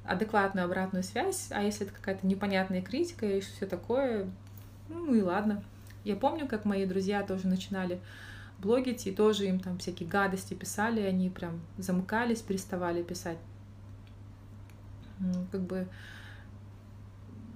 адекватную 0.05 0.65
обратную 0.65 1.03
связь, 1.03 1.47
а 1.51 1.63
если 1.63 1.85
это 1.85 1.95
какая-то 1.95 2.27
непонятная 2.27 2.81
критика 2.81 3.25
и 3.25 3.39
все 3.39 3.65
такое, 3.65 4.29
ну 4.89 5.15
и 5.15 5.21
ладно. 5.21 5.63
Я 6.03 6.17
помню, 6.17 6.45
как 6.47 6.65
мои 6.65 6.85
друзья 6.85 7.23
тоже 7.23 7.47
начинали 7.47 8.01
блогить, 8.59 9.07
и 9.07 9.11
тоже 9.11 9.45
им 9.45 9.59
там 9.59 9.77
всякие 9.77 10.07
гадости 10.09 10.53
писали, 10.53 11.01
и 11.01 11.05
они 11.05 11.29
прям 11.29 11.61
замыкались, 11.77 12.41
переставали 12.41 13.01
писать. 13.01 13.37
Как 15.51 15.61
бы 15.61 15.87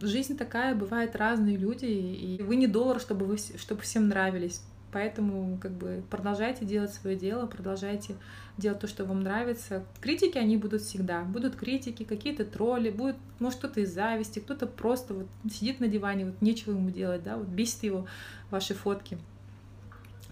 жизнь 0.02 0.38
такая, 0.38 0.74
бывает 0.76 1.16
разные 1.18 1.58
люди, 1.58 1.86
и 1.86 2.42
вы 2.42 2.56
не 2.56 2.68
доллар, 2.68 3.02
чтобы 3.02 3.26
вы 3.26 3.38
чтобы 3.38 3.82
всем 3.82 4.08
нравились. 4.08 4.62
Поэтому 4.92 5.58
как 5.62 5.72
бы 5.72 6.04
продолжайте 6.10 6.66
делать 6.66 6.94
свое 6.94 7.18
дело, 7.18 7.46
продолжайте 7.46 8.16
делать 8.58 8.80
то, 8.80 8.88
что 8.88 9.04
вам 9.06 9.22
нравится. 9.22 9.84
Критики, 10.00 10.38
они 10.38 10.56
будут 10.56 10.82
всегда. 10.82 11.24
Будут 11.24 11.56
критики, 11.56 12.04
какие-то 12.04 12.46
тролли, 12.46 12.90
будет, 12.90 13.18
может, 13.40 13.60
кто-то 13.60 13.82
из 13.82 13.94
зависти, 13.94 14.40
кто-то 14.40 14.66
просто 14.66 15.14
вот 15.14 15.28
сидит 15.52 15.80
на 15.82 15.88
диване, 15.88 16.26
вот 16.26 16.42
нечего 16.42 16.72
ему 16.72 16.90
делать, 16.90 17.24
да, 17.24 17.38
вот 17.38 17.48
бесит 17.48 17.84
его 17.84 18.08
ваши 18.50 18.74
фотки. 18.74 19.18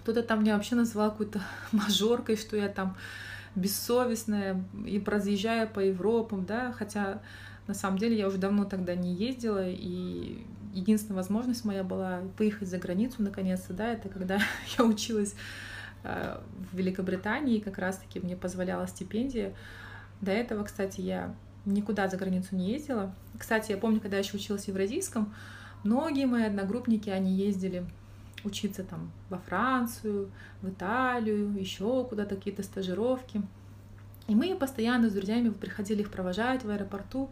Кто-то 0.01 0.23
там 0.23 0.41
меня 0.41 0.55
вообще 0.55 0.75
называл 0.75 1.11
какой-то 1.11 1.41
мажоркой, 1.71 2.37
что 2.37 2.55
я 2.55 2.69
там 2.69 2.95
бессовестная 3.55 4.63
и 4.85 5.01
разъезжая 5.05 5.67
по 5.67 5.79
Европам, 5.79 6.45
да, 6.45 6.73
хотя 6.77 7.21
на 7.67 7.73
самом 7.73 7.97
деле 7.97 8.17
я 8.17 8.27
уже 8.27 8.37
давно 8.37 8.65
тогда 8.65 8.95
не 8.95 9.13
ездила, 9.13 9.67
и 9.67 10.43
единственная 10.75 11.15
возможность 11.15 11.65
моя 11.65 11.83
была 11.83 12.21
поехать 12.37 12.67
за 12.67 12.77
границу 12.77 13.23
наконец-то, 13.23 13.73
да, 13.73 13.93
это 13.93 14.09
когда 14.09 14.39
я 14.77 14.85
училась 14.85 15.35
э, 16.03 16.39
в 16.71 16.77
Великобритании, 16.77 17.59
как 17.59 17.77
раз-таки 17.77 18.19
мне 18.19 18.35
позволяла 18.35 18.87
стипендия. 18.87 19.53
До 20.21 20.31
этого, 20.31 20.63
кстати, 20.63 21.01
я 21.01 21.33
никуда 21.65 22.07
за 22.07 22.17
границу 22.17 22.55
не 22.55 22.71
ездила. 22.71 23.13
Кстати, 23.37 23.71
я 23.71 23.77
помню, 23.77 23.99
когда 23.99 24.17
я 24.17 24.23
еще 24.23 24.37
училась 24.37 24.65
в 24.65 24.67
Евразийском, 24.67 25.33
многие 25.83 26.25
мои 26.25 26.43
одногруппники, 26.43 27.09
они 27.09 27.33
ездили 27.33 27.85
учиться 28.43 28.83
там 28.83 29.11
во 29.29 29.39
Францию, 29.39 30.29
в 30.61 30.69
Италию, 30.69 31.53
еще 31.59 32.05
куда-то 32.05 32.35
какие-то 32.35 32.63
стажировки. 32.63 33.41
И 34.27 34.35
мы 34.35 34.55
постоянно 34.55 35.09
с 35.09 35.13
друзьями 35.13 35.49
приходили 35.49 36.01
их 36.01 36.11
провожать 36.11 36.63
в 36.63 36.69
аэропорту. 36.69 37.29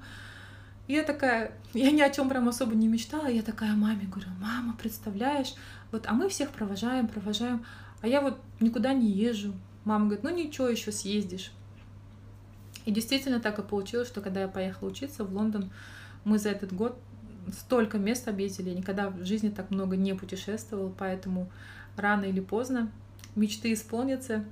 Я 0.87 1.03
такая, 1.03 1.51
я 1.73 1.91
ни 1.91 2.01
о 2.01 2.09
чем 2.09 2.29
прям 2.29 2.49
особо 2.49 2.75
не 2.75 2.87
мечтала. 2.87 3.27
Я 3.27 3.41
такая 3.41 3.73
маме 3.73 4.05
говорю, 4.05 4.29
мама, 4.39 4.75
представляешь, 4.77 5.53
вот, 5.91 6.05
а 6.07 6.13
мы 6.13 6.27
всех 6.27 6.49
провожаем, 6.49 7.07
провожаем, 7.07 7.65
а 8.01 8.07
я 8.07 8.19
вот 8.19 8.39
никуда 8.59 8.93
не 8.93 9.09
езжу. 9.09 9.53
Мама 9.85 10.05
говорит, 10.05 10.23
ну 10.23 10.29
ничего, 10.29 10.67
еще 10.67 10.91
съездишь. 10.91 11.51
И 12.85 12.91
действительно 12.91 13.39
так 13.39 13.59
и 13.59 13.63
получилось, 13.63 14.09
что 14.09 14.21
когда 14.21 14.41
я 14.41 14.47
поехала 14.47 14.89
учиться 14.89 15.23
в 15.23 15.33
Лондон, 15.33 15.71
мы 16.25 16.37
за 16.37 16.49
этот 16.49 16.73
год 16.73 16.97
столько 17.51 17.97
мест 17.97 18.27
объездили, 18.27 18.69
я 18.69 18.75
никогда 18.75 19.09
в 19.09 19.25
жизни 19.25 19.49
так 19.49 19.69
много 19.71 19.95
не 19.95 20.13
путешествовала, 20.13 20.93
поэтому 20.97 21.49
рано 21.95 22.25
или 22.25 22.39
поздно 22.39 22.91
мечты 23.35 23.73
исполнятся. 23.73 24.43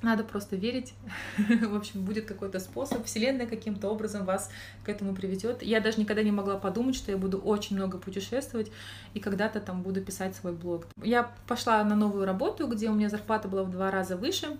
Надо 0.00 0.22
просто 0.22 0.54
верить. 0.54 0.94
в 1.38 1.74
общем, 1.74 2.02
будет 2.02 2.24
какой-то 2.26 2.60
способ. 2.60 3.04
Вселенная 3.04 3.46
каким-то 3.46 3.88
образом 3.88 4.24
вас 4.24 4.50
к 4.84 4.88
этому 4.88 5.14
приведет. 5.14 5.62
Я 5.62 5.80
даже 5.80 5.98
никогда 6.00 6.22
не 6.22 6.30
могла 6.30 6.56
подумать, 6.56 6.94
что 6.94 7.10
я 7.10 7.18
буду 7.18 7.38
очень 7.38 7.76
много 7.76 7.98
путешествовать 7.98 8.70
и 9.14 9.20
когда-то 9.20 9.60
там 9.60 9.82
буду 9.82 10.00
писать 10.00 10.36
свой 10.36 10.52
блог. 10.52 10.86
Я 11.02 11.32
пошла 11.48 11.82
на 11.82 11.96
новую 11.96 12.26
работу, 12.26 12.68
где 12.68 12.88
у 12.88 12.94
меня 12.94 13.08
зарплата 13.08 13.48
была 13.48 13.64
в 13.64 13.70
два 13.70 13.90
раза 13.90 14.16
выше. 14.16 14.56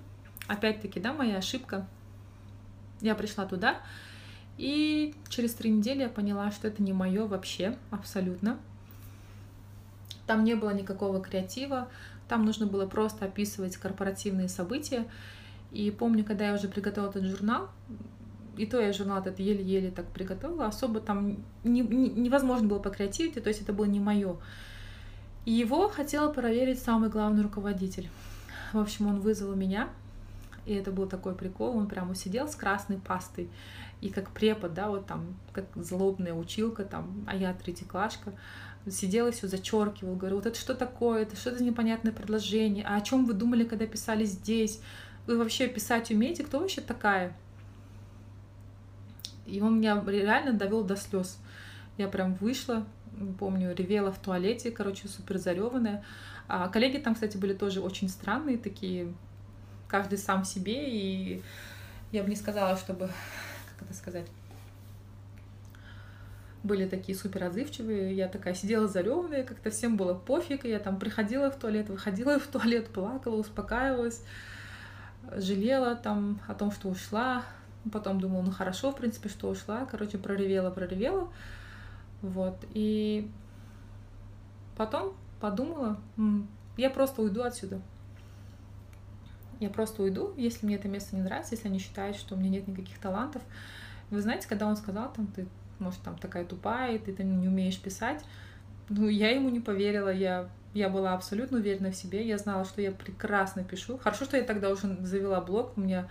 Опять-таки, 0.48 0.98
да, 0.98 1.12
моя 1.12 1.36
ошибка. 1.36 1.86
Я 3.00 3.14
пришла 3.14 3.46
туда, 3.46 3.76
и 4.56 5.14
через 5.28 5.54
три 5.54 5.70
недели 5.70 6.00
я 6.00 6.08
поняла, 6.08 6.50
что 6.50 6.66
это 6.66 6.82
не 6.82 6.92
мое 6.92 7.26
вообще, 7.26 7.76
абсолютно. 7.92 8.58
Там 10.26 10.42
не 10.42 10.54
было 10.54 10.70
никакого 10.70 11.20
креатива, 11.22 11.88
там 12.28 12.44
нужно 12.44 12.66
было 12.66 12.86
просто 12.86 13.24
описывать 13.24 13.76
корпоративные 13.76 14.48
события. 14.48 15.06
И 15.72 15.90
помню, 15.90 16.24
когда 16.24 16.48
я 16.48 16.54
уже 16.54 16.68
приготовила 16.68 17.10
этот 17.10 17.24
журнал, 17.24 17.68
и 18.56 18.66
то 18.66 18.80
я 18.80 18.92
журнал 18.92 19.20
этот 19.20 19.38
еле-еле 19.38 19.90
так 19.90 20.06
приготовила, 20.06 20.66
особо 20.66 21.00
там 21.00 21.36
не, 21.64 21.80
не, 21.80 22.08
невозможно 22.10 22.68
было 22.68 22.78
по 22.78 22.90
креативити, 22.90 23.38
то 23.40 23.48
есть 23.48 23.62
это 23.62 23.72
было 23.72 23.84
не 23.84 24.00
мое. 24.00 24.36
И 25.44 25.52
его 25.52 25.88
хотела 25.88 26.32
проверить 26.32 26.80
самый 26.80 27.08
главный 27.08 27.42
руководитель. 27.42 28.08
В 28.72 28.78
общем, 28.78 29.06
он 29.06 29.20
вызвал 29.20 29.54
меня, 29.54 29.88
и 30.66 30.74
это 30.74 30.90
был 30.90 31.06
такой 31.06 31.34
прикол, 31.34 31.76
он 31.76 31.88
прямо 31.88 32.14
сидел 32.14 32.48
с 32.48 32.54
красной 32.54 32.98
пастой, 32.98 33.50
и 34.00 34.10
как 34.10 34.30
препод, 34.30 34.74
да, 34.74 34.88
вот 34.88 35.06
там, 35.06 35.36
как 35.52 35.66
злобная 35.74 36.34
училка, 36.34 36.84
там, 36.84 37.24
а 37.26 37.34
я 37.34 37.52
третьеклашка, 37.52 38.32
сидела 38.88 39.30
все 39.32 39.48
зачеркивал, 39.48 40.14
говорю, 40.14 40.36
вот 40.36 40.46
это 40.46 40.58
что 40.58 40.74
такое, 40.74 41.22
это 41.22 41.36
что 41.36 41.56
за 41.56 41.64
непонятное 41.64 42.12
предложение, 42.12 42.84
а 42.86 42.96
о 42.96 43.00
чем 43.00 43.24
вы 43.24 43.34
думали, 43.34 43.64
когда 43.64 43.86
писали 43.86 44.24
здесь, 44.24 44.80
вы 45.26 45.36
вообще 45.36 45.68
писать 45.68 46.10
умеете, 46.10 46.44
кто 46.44 46.60
вообще 46.60 46.80
такая? 46.80 47.36
И 49.46 49.60
он 49.60 49.78
меня 49.78 50.02
реально 50.06 50.52
довел 50.52 50.84
до 50.84 50.96
слез. 50.96 51.38
Я 51.96 52.08
прям 52.08 52.34
вышла, 52.34 52.86
помню, 53.38 53.74
ревела 53.74 54.12
в 54.12 54.18
туалете, 54.18 54.70
короче, 54.70 55.08
супер 55.08 55.38
зареванная. 55.38 56.04
А 56.46 56.68
коллеги 56.68 56.98
там, 56.98 57.14
кстати, 57.14 57.36
были 57.36 57.54
тоже 57.54 57.80
очень 57.80 58.08
странные 58.08 58.56
такие, 58.56 59.12
каждый 59.88 60.18
сам 60.18 60.44
себе, 60.44 60.88
и 60.88 61.42
я 62.12 62.22
бы 62.22 62.30
не 62.30 62.36
сказала, 62.36 62.76
чтобы 62.76 63.10
как 63.78 63.88
это 63.88 63.94
сказать, 63.94 64.26
были 66.62 66.88
такие 66.88 67.16
супер 67.16 67.44
отзывчивые, 67.44 68.14
я 68.14 68.28
такая 68.28 68.54
сидела 68.54 68.88
зареванная, 68.88 69.44
как-то 69.44 69.70
всем 69.70 69.96
было 69.96 70.14
пофиг, 70.14 70.64
и 70.64 70.68
я 70.68 70.78
там 70.78 70.98
приходила 70.98 71.50
в 71.50 71.56
туалет, 71.56 71.88
выходила 71.88 72.38
в 72.38 72.46
туалет, 72.46 72.88
плакала, 72.88 73.36
успокаивалась, 73.36 74.22
жалела 75.36 75.94
там 75.94 76.40
о 76.48 76.54
том, 76.54 76.72
что 76.72 76.88
ушла, 76.88 77.44
потом 77.92 78.20
думала, 78.20 78.42
ну 78.42 78.50
хорошо, 78.50 78.90
в 78.90 78.96
принципе, 78.96 79.28
что 79.28 79.48
ушла, 79.48 79.86
короче, 79.86 80.18
проревела, 80.18 80.70
проревела, 80.70 81.28
вот, 82.22 82.56
и 82.74 83.30
потом 84.76 85.14
подумала, 85.40 85.98
я 86.76 86.90
просто 86.90 87.22
уйду 87.22 87.42
отсюда, 87.42 87.80
я 89.60 89.70
просто 89.70 90.02
уйду, 90.02 90.32
если 90.36 90.66
мне 90.66 90.76
это 90.76 90.88
место 90.88 91.16
не 91.16 91.22
нравится, 91.22 91.54
если 91.54 91.68
они 91.68 91.78
считают, 91.78 92.16
что 92.16 92.34
у 92.34 92.38
меня 92.38 92.50
нет 92.50 92.68
никаких 92.68 92.98
талантов. 92.98 93.42
Вы 94.10 94.20
знаете, 94.20 94.48
когда 94.48 94.66
он 94.66 94.76
сказал, 94.76 95.12
там, 95.12 95.26
ты, 95.26 95.46
может, 95.78 96.00
там 96.00 96.16
такая 96.16 96.44
тупая, 96.44 96.98
ты 96.98 97.12
там 97.12 97.40
не 97.40 97.48
умеешь 97.48 97.78
писать, 97.80 98.24
ну, 98.88 99.08
я 99.08 99.30
ему 99.30 99.50
не 99.50 99.60
поверила, 99.60 100.12
я, 100.12 100.48
я 100.74 100.88
была 100.88 101.12
абсолютно 101.12 101.58
уверена 101.58 101.90
в 101.90 101.96
себе, 101.96 102.26
я 102.26 102.38
знала, 102.38 102.64
что 102.64 102.80
я 102.80 102.90
прекрасно 102.90 103.64
пишу. 103.64 103.98
Хорошо, 103.98 104.24
что 104.24 104.36
я 104.36 104.44
тогда 104.44 104.70
уже 104.70 104.96
завела 105.04 105.40
блог, 105.40 105.76
у 105.76 105.80
меня 105.80 106.08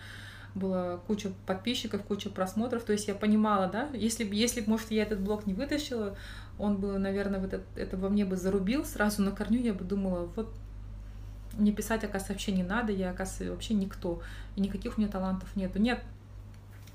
была 0.53 0.97
куча 0.97 1.31
подписчиков, 1.45 2.03
куча 2.03 2.29
просмотров, 2.29 2.83
то 2.83 2.91
есть 2.91 3.07
я 3.07 3.15
понимала, 3.15 3.67
да, 3.67 3.89
если 3.93 4.23
бы, 4.23 4.35
если 4.35 4.63
может, 4.65 4.91
я 4.91 5.03
этот 5.03 5.19
блог 5.19 5.45
не 5.45 5.53
вытащила, 5.53 6.17
он 6.57 6.77
бы, 6.77 6.97
наверное, 6.97 7.39
вот 7.39 7.53
это, 7.53 7.63
это 7.75 7.97
во 7.97 8.09
мне 8.09 8.25
бы 8.25 8.35
зарубил 8.35 8.83
сразу 8.83 9.21
на 9.21 9.31
корню, 9.31 9.61
я 9.61 9.73
бы 9.73 9.85
думала, 9.85 10.29
вот 10.35 10.53
мне 11.57 11.71
писать, 11.71 12.03
оказывается, 12.03 12.33
вообще 12.33 12.51
не 12.51 12.63
надо, 12.63 12.91
я, 12.91 13.11
оказывается, 13.11 13.51
вообще 13.51 13.73
никто, 13.73 14.21
и 14.55 14.61
никаких 14.61 14.97
у 14.97 15.01
меня 15.01 15.11
талантов 15.11 15.55
нету. 15.55 15.79
Нет, 15.79 16.01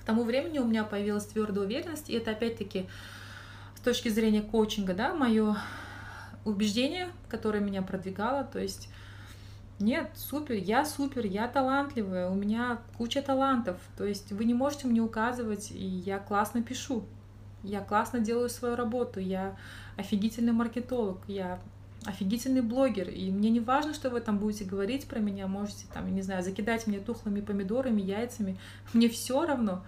к 0.00 0.04
тому 0.04 0.25
времени 0.25 0.59
у 0.59 0.64
меня 0.64 0.85
появилась 0.85 1.26
твердая 1.26 1.64
уверенность, 1.64 2.11
и 2.11 2.14
это 2.14 2.33
опять-таки 2.33 2.87
с 3.76 3.81
точки 3.81 4.09
зрения 4.09 4.42
коучинга, 4.42 4.95
да, 4.95 5.14
мое 5.14 5.57
убеждение, 6.45 7.09
которое 7.28 7.61
меня 7.61 7.83
продвигало, 7.83 8.45
то 8.45 8.59
есть 8.59 8.88
нет, 9.78 10.11
супер, 10.14 10.54
я 10.54 10.85
супер, 10.85 11.26
я 11.26 11.49
талантливая, 11.49 12.28
у 12.28 12.35
меня 12.35 12.78
куча 12.97 13.23
талантов, 13.23 13.78
то 13.97 14.04
есть 14.04 14.33
вы 14.33 14.45
не 14.45 14.54
можете 14.54 14.87
мне 14.87 15.00
указывать, 15.00 15.71
и 15.71 15.85
я 15.85 16.19
классно 16.19 16.62
пишу, 16.62 17.04
я 17.62 17.81
классно 17.81 18.21
делаю 18.21 18.49
свою 18.49 18.76
работу, 18.76 19.21
я 19.21 19.57
офигительный 19.97 20.52
маркетолог, 20.52 21.19
я 21.26 21.61
офигительный 22.04 22.62
блогер, 22.62 23.09
и 23.09 23.30
мне 23.30 23.50
не 23.50 23.61
важно, 23.61 23.94
что 23.94 24.11
вы 24.11 24.21
там 24.21 24.38
будете 24.38 24.64
говорить 24.64 25.06
про 25.06 25.21
меня, 25.21 25.47
можете 25.47 25.87
там, 25.92 26.12
не 26.12 26.23
знаю, 26.23 26.42
закидать 26.42 26.87
мне 26.87 26.99
тухлыми 26.99 27.40
помидорами, 27.40 28.00
яйцами, 28.00 28.59
мне 28.92 29.09
все 29.09 29.44
равно. 29.47 29.85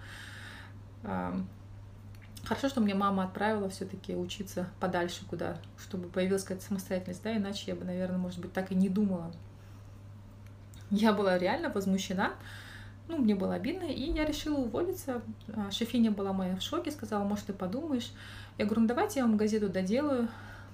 Хорошо, 2.45 2.69
что 2.69 2.79
мне 2.79 2.93
мама 2.93 3.23
отправила 3.23 3.69
все-таки 3.69 4.15
учиться 4.15 4.69
подальше 4.79 5.25
куда, 5.27 5.57
чтобы 5.79 6.09
появилась 6.09 6.43
какая-то 6.43 6.63
самостоятельность, 6.63 7.23
да, 7.23 7.35
иначе 7.35 7.63
я 7.67 7.75
бы, 7.75 7.85
наверное, 7.85 8.19
может 8.19 8.39
быть, 8.39 8.53
так 8.53 8.71
и 8.71 8.75
не 8.75 8.87
думала. 8.87 9.31
Я 10.91 11.11
была 11.11 11.39
реально 11.39 11.69
возмущена, 11.69 12.33
ну, 13.07 13.17
мне 13.17 13.35
было 13.35 13.53
обидно, 13.53 13.85
и 13.85 14.11
я 14.11 14.25
решила 14.25 14.57
уволиться. 14.57 15.21
А, 15.55 15.69
шефиня 15.71 16.11
была 16.11 16.33
моя 16.33 16.55
в 16.55 16.61
шоке, 16.61 16.91
сказала, 16.91 17.23
может, 17.23 17.45
ты 17.45 17.53
подумаешь. 17.53 18.11
Я 18.57 18.65
говорю, 18.65 18.81
ну, 18.81 18.87
давайте 18.87 19.19
я 19.19 19.25
вам 19.25 19.37
газету 19.37 19.69
доделаю, 19.69 20.27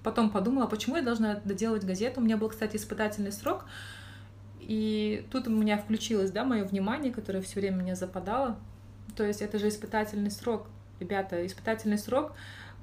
потом 0.03 0.29
подумала, 0.29 0.67
почему 0.67 0.97
я 0.97 1.01
должна 1.01 1.35
доделать 1.45 1.83
газету. 1.83 2.19
У 2.19 2.23
меня 2.23 2.37
был, 2.37 2.49
кстати, 2.49 2.77
испытательный 2.77 3.31
срок, 3.31 3.65
и 4.59 5.25
тут 5.31 5.47
у 5.47 5.51
меня 5.51 5.77
включилось, 5.77 6.31
да, 6.31 6.43
мое 6.43 6.63
внимание, 6.63 7.11
которое 7.11 7.41
все 7.41 7.59
время 7.59 7.77
меня 7.77 7.95
западало. 7.95 8.57
То 9.15 9.25
есть 9.25 9.41
это 9.41 9.59
же 9.59 9.67
испытательный 9.67 10.31
срок. 10.31 10.67
Ребята, 10.99 11.45
испытательный 11.45 11.97
срок, 11.97 12.33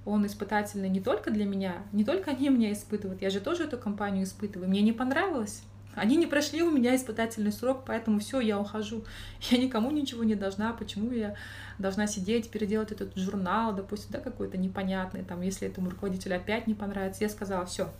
он 0.04 0.26
испытательный 0.26 0.88
не 0.88 1.00
только 1.00 1.30
для 1.30 1.44
меня, 1.44 1.76
не 1.92 2.04
только 2.04 2.32
они 2.32 2.48
меня 2.48 2.72
испытывают, 2.72 3.22
я 3.22 3.30
же 3.30 3.40
тоже 3.40 3.64
эту 3.64 3.78
компанию 3.78 4.24
испытываю. 4.24 4.68
Мне 4.68 4.82
не 4.82 4.92
понравилось. 4.92 5.62
Они 5.98 6.16
не 6.16 6.26
прошли 6.26 6.62
у 6.62 6.70
меня 6.70 6.94
испытательный 6.94 7.52
срок, 7.52 7.82
поэтому 7.86 8.20
все, 8.20 8.40
я 8.40 8.58
ухожу. 8.58 9.04
Я 9.50 9.58
никому 9.58 9.90
ничего 9.90 10.24
не 10.24 10.34
должна. 10.34 10.72
Почему 10.72 11.10
я 11.12 11.34
должна 11.78 12.06
сидеть, 12.06 12.50
переделать 12.50 12.92
этот 12.92 13.16
журнал, 13.16 13.74
допустим, 13.74 14.10
да, 14.12 14.20
какой-то 14.20 14.56
непонятный, 14.56 15.24
там, 15.24 15.40
если 15.42 15.68
этому 15.68 15.90
руководителю 15.90 16.36
опять 16.36 16.66
не 16.66 16.74
понравится. 16.74 17.24
Я 17.24 17.30
сказала, 17.30 17.66
все, 17.66 17.90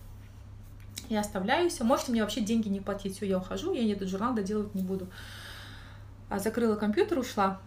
Я 1.09 1.21
оставляю 1.21 1.71
все. 1.71 1.85
Можете 1.85 2.13
мне 2.13 2.23
вообще 2.23 2.41
деньги 2.41 2.69
не 2.69 2.81
платить. 2.81 3.17
Все, 3.17 3.27
я 3.27 3.39
ухожу, 3.39 3.73
я 3.75 3.93
этот 3.93 4.09
журнал 4.09 4.35
доделывать 4.35 4.75
не 4.75 4.83
буду. 4.83 5.09
А 6.29 6.39
закрыла 6.39 6.77
компьютер, 6.77 7.19
ушла. 7.19 7.61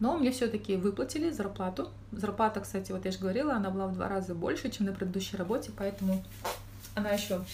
Но 0.00 0.16
мне 0.16 0.32
все-таки 0.32 0.76
выплатили 0.76 1.30
зарплату. 1.30 1.88
Зарплата, 2.12 2.60
кстати, 2.60 2.92
вот 2.92 3.04
я 3.04 3.12
же 3.12 3.18
говорила, 3.18 3.54
она 3.54 3.70
была 3.70 3.86
в 3.86 3.94
два 3.94 4.08
раза 4.08 4.34
больше, 4.34 4.70
чем 4.70 4.86
на 4.86 4.92
предыдущей 4.92 5.36
работе, 5.36 5.70
поэтому 5.76 6.22
она 6.94 7.10
еще 7.10 7.44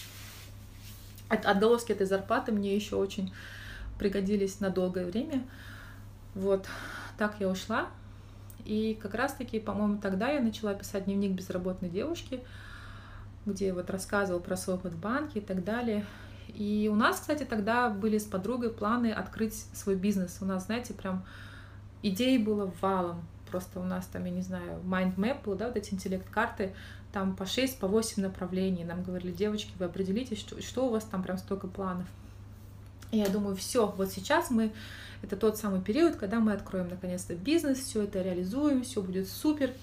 от 1.31 1.45
отголоски 1.45 1.91
этой 1.91 2.05
зарплаты 2.05 2.51
мне 2.51 2.75
еще 2.75 2.95
очень 2.95 3.33
пригодились 3.97 4.59
на 4.59 4.69
долгое 4.69 5.05
время. 5.05 5.43
Вот 6.35 6.67
так 7.17 7.35
я 7.39 7.47
ушла. 7.47 7.87
И 8.65 8.97
как 9.01 9.15
раз-таки, 9.15 9.59
по-моему, 9.59 9.97
тогда 9.99 10.29
я 10.29 10.41
начала 10.41 10.73
писать 10.73 11.05
дневник 11.05 11.31
безработной 11.31 11.89
девушки, 11.89 12.43
где 13.45 13.73
вот 13.73 13.89
рассказывал 13.89 14.39
про 14.39 14.55
свой 14.55 14.75
опыт 14.75 14.93
в 14.93 14.99
банке 14.99 15.39
и 15.39 15.41
так 15.41 15.63
далее. 15.63 16.05
И 16.47 16.89
у 16.91 16.95
нас, 16.95 17.19
кстати, 17.19 17.43
тогда 17.43 17.89
были 17.89 18.17
с 18.17 18.25
подругой 18.25 18.71
планы 18.71 19.11
открыть 19.11 19.55
свой 19.73 19.95
бизнес. 19.95 20.37
У 20.41 20.45
нас, 20.45 20.65
знаете, 20.65 20.93
прям 20.93 21.25
идей 22.03 22.37
было 22.37 22.71
валом. 22.81 23.23
Просто 23.51 23.79
у 23.79 23.83
нас 23.83 24.07
там, 24.07 24.25
я 24.25 24.31
не 24.31 24.41
знаю, 24.41 24.79
map 24.83 25.43
был, 25.43 25.55
да, 25.55 25.67
вот 25.67 25.75
эти 25.75 25.93
интеллект-карты, 25.93 26.73
там 27.11 27.35
по 27.35 27.45
6, 27.45 27.77
по 27.77 27.87
8 27.87 28.23
направлений. 28.23 28.85
Нам 28.85 29.03
говорили, 29.03 29.31
девочки, 29.31 29.71
вы 29.77 29.85
определитесь, 29.85 30.39
что, 30.39 30.61
что 30.61 30.87
у 30.87 30.89
вас 30.89 31.03
там 31.03 31.21
прям 31.21 31.37
столько 31.37 31.67
планов. 31.67 32.07
И 33.11 33.17
я 33.17 33.27
думаю, 33.27 33.55
все, 33.57 33.87
вот 33.97 34.09
сейчас 34.09 34.49
мы, 34.49 34.71
это 35.21 35.35
тот 35.35 35.57
самый 35.57 35.81
период, 35.81 36.15
когда 36.15 36.39
мы 36.39 36.53
откроем 36.53 36.87
наконец-то 36.87 37.35
бизнес, 37.35 37.79
все 37.79 38.03
это 38.03 38.21
реализуем, 38.21 38.83
все 38.83 39.01
будет 39.01 39.27
супер. 39.27 39.73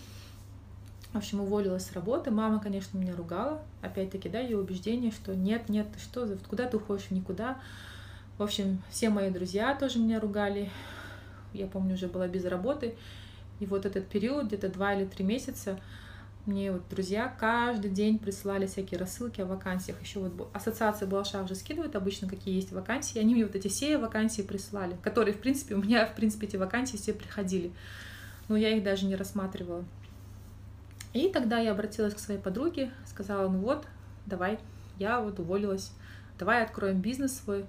В 1.12 1.16
общем, 1.16 1.40
уволилась 1.40 1.86
с 1.86 1.92
работы. 1.92 2.30
Мама, 2.30 2.60
конечно, 2.60 2.98
меня 2.98 3.14
ругала. 3.14 3.62
Опять-таки, 3.82 4.28
да, 4.28 4.40
ее 4.40 4.58
убеждение, 4.58 5.10
что 5.10 5.34
нет, 5.34 5.68
нет, 5.68 5.86
ты 5.92 6.00
что, 6.00 6.26
куда 6.48 6.66
ты 6.66 6.76
уходишь, 6.78 7.10
никуда. 7.10 7.58
В 8.38 8.42
общем, 8.42 8.82
все 8.90 9.10
мои 9.10 9.30
друзья 9.30 9.74
тоже 9.74 9.98
меня 9.98 10.20
ругали. 10.20 10.70
Я 11.52 11.66
помню, 11.66 11.94
уже 11.94 12.08
была 12.08 12.28
без 12.28 12.44
работы. 12.44 12.94
И 13.60 13.66
вот 13.66 13.86
этот 13.86 14.08
период, 14.08 14.46
где-то 14.46 14.68
два 14.68 14.94
или 14.94 15.04
три 15.04 15.24
месяца, 15.24 15.78
мне 16.46 16.72
вот 16.72 16.82
друзья 16.88 17.34
каждый 17.38 17.90
день 17.90 18.18
присылали 18.18 18.66
всякие 18.66 18.98
рассылки 18.98 19.40
о 19.40 19.46
вакансиях. 19.46 20.00
Еще 20.00 20.18
вот 20.18 20.48
ассоциация 20.54 21.06
Балаша 21.06 21.42
уже 21.42 21.54
скидывает 21.54 21.94
обычно, 21.94 22.26
какие 22.28 22.54
есть 22.54 22.72
вакансии. 22.72 23.18
Они 23.18 23.34
мне 23.34 23.44
вот 23.44 23.54
эти 23.54 23.68
все 23.68 23.98
вакансии 23.98 24.42
присылали, 24.42 24.96
которые, 25.02 25.34
в 25.34 25.40
принципе, 25.40 25.74
у 25.74 25.82
меня, 25.82 26.06
в 26.06 26.14
принципе, 26.14 26.46
эти 26.46 26.56
вакансии 26.56 26.96
все 26.96 27.12
приходили. 27.12 27.70
Но 28.48 28.56
я 28.56 28.74
их 28.74 28.82
даже 28.82 29.04
не 29.04 29.14
рассматривала. 29.14 29.84
И 31.12 31.28
тогда 31.28 31.58
я 31.58 31.72
обратилась 31.72 32.14
к 32.14 32.18
своей 32.18 32.40
подруге, 32.40 32.90
сказала, 33.06 33.48
ну 33.48 33.58
вот, 33.58 33.86
давай, 34.24 34.58
я 34.98 35.20
вот 35.20 35.38
уволилась, 35.40 35.92
давай 36.38 36.62
откроем 36.62 37.00
бизнес 37.00 37.36
свой. 37.36 37.66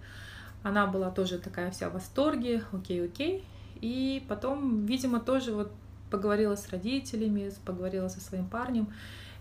Она 0.64 0.88
была 0.88 1.10
тоже 1.10 1.38
такая 1.38 1.72
вся 1.72 1.90
в 1.90 1.94
восторге, 1.94 2.64
окей, 2.72 3.04
окей. 3.04 3.44
И 3.82 4.26
потом, 4.28 4.86
видимо, 4.86 5.20
тоже 5.20 5.54
вот 5.54 5.72
поговорила 6.10 6.56
с 6.56 6.70
родителями, 6.70 7.52
поговорила 7.66 8.08
со 8.08 8.20
своим 8.20 8.48
парнем. 8.48 8.94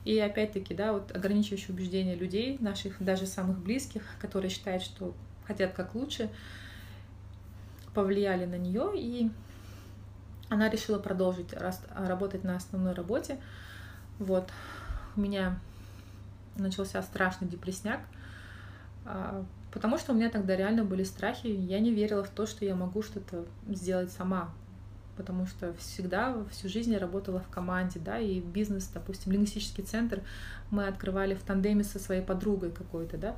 И 0.05 0.19
опять-таки, 0.19 0.75
да, 0.75 0.93
вот 0.93 1.15
ограничивающие 1.15 1.75
убеждения 1.75 2.15
людей, 2.15 2.57
наших 2.61 3.03
даже 3.03 3.27
самых 3.27 3.59
близких, 3.59 4.03
которые 4.21 4.51
считают, 4.51 4.83
что 4.83 5.15
хотят 5.45 5.73
как 5.73 5.95
лучше, 5.95 6.31
повлияли 7.95 8.45
на 8.45 8.57
нее, 8.57 8.93
и 8.95 9.31
она 10.49 10.71
решила 10.71 10.99
продолжить 10.99 11.55
работать 11.95 12.45
на 12.45 12.57
основной 12.57 12.93
работе. 12.93 13.41
Вот, 14.19 14.51
у 15.17 15.21
меня 15.21 15.59
начался 16.57 17.03
страшный 17.03 17.49
депресняк, 17.49 18.01
а, 19.05 19.45
потому 19.71 19.99
что 19.99 20.13
у 20.13 20.17
меня 20.17 20.31
тогда 20.31 20.57
реально 20.57 20.85
были 20.85 21.05
страхи, 21.05 21.47
я 21.47 21.81
не 21.81 21.93
верила 21.93 22.25
в 22.25 22.31
то, 22.31 22.47
что 22.47 22.65
я 22.65 22.75
могу 22.75 23.03
что-то 23.03 23.45
сделать 23.69 24.11
сама, 24.11 24.51
потому 25.17 25.47
что 25.47 25.75
всегда 25.75 26.45
всю 26.51 26.69
жизнь 26.69 26.93
я 26.93 26.99
работала 26.99 27.41
в 27.41 27.49
команде, 27.49 28.01
да, 28.01 28.19
и 28.19 28.41
бизнес, 28.41 28.89
допустим, 28.89 29.33
лингвистический 29.33 29.85
центр 29.85 30.23
мы 30.71 30.87
открывали 30.87 31.35
в 31.35 31.43
тандеме 31.43 31.85
со 31.85 31.99
своей 31.99 32.23
подругой 32.23 32.71
какой-то, 32.71 33.19
да, 33.19 33.37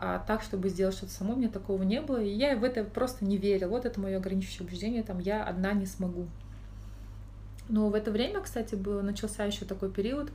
а 0.00 0.20
так, 0.20 0.42
чтобы 0.42 0.68
сделать 0.68 0.94
что-то 0.94 1.12
само, 1.12 1.34
мне 1.34 1.48
такого 1.48 1.82
не 1.82 2.00
было, 2.00 2.22
и 2.22 2.28
я 2.28 2.56
в 2.56 2.62
это 2.62 2.84
просто 2.84 3.24
не 3.24 3.36
верила. 3.36 3.68
Вот 3.68 3.84
это 3.84 4.00
мое 4.00 4.18
ограничивающее 4.18 4.64
убеждение, 4.64 5.02
там, 5.02 5.18
я 5.18 5.42
одна 5.42 5.72
не 5.72 5.86
смогу. 5.86 6.28
Но 7.68 7.88
в 7.88 7.94
это 7.94 8.12
время, 8.12 8.40
кстати, 8.40 8.76
был, 8.76 9.02
начался 9.02 9.44
еще 9.44 9.64
такой 9.64 9.90
период, 9.90 10.30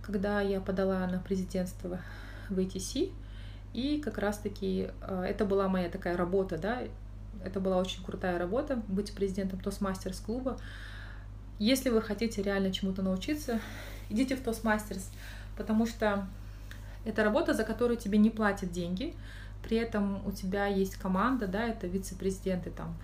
когда 0.00 0.40
я 0.40 0.58
подала 0.60 1.06
на 1.06 1.18
президентство 1.18 2.00
в 2.48 2.58
ATC, 2.58 3.12
и 3.74 4.00
как 4.00 4.18
раз-таки 4.18 4.88
э, 5.02 5.24
это 5.28 5.44
была 5.44 5.68
моя 5.68 5.90
такая 5.90 6.16
работа, 6.16 6.56
да, 6.56 6.82
это 7.44 7.60
была 7.60 7.76
очень 7.76 8.02
крутая 8.02 8.38
работа, 8.38 8.76
быть 8.88 9.12
президентом 9.14 9.58
Toastmasters 9.58 10.24
клуба. 10.24 10.58
Если 11.58 11.90
вы 11.90 12.00
хотите 12.00 12.42
реально 12.42 12.72
чему-то 12.72 13.02
научиться, 13.02 13.60
идите 14.08 14.36
в 14.36 14.42
Toastmasters, 14.42 15.04
потому 15.56 15.86
что 15.86 16.26
это 17.04 17.22
работа, 17.22 17.52
за 17.52 17.64
которую 17.64 17.98
тебе 17.98 18.16
не 18.16 18.30
платят 18.30 18.70
деньги, 18.72 19.14
при 19.62 19.76
этом 19.76 20.24
у 20.26 20.32
тебя 20.32 20.66
есть 20.66 20.96
команда, 20.96 21.46
да, 21.46 21.66
это 21.66 21.86
вице-президенты 21.86 22.70
там 22.70 22.96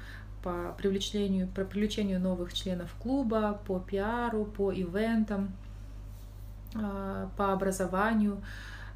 по 0.42 0.74
привлечению, 0.78 1.48
по 1.48 1.64
привлечению 1.64 2.20
новых 2.20 2.52
членов 2.52 2.94
клуба, 3.02 3.60
по 3.66 3.78
пиару, 3.78 4.44
по 4.44 4.72
ивентам, 4.72 5.52
а, 6.74 7.28
по 7.36 7.52
образованию 7.52 8.40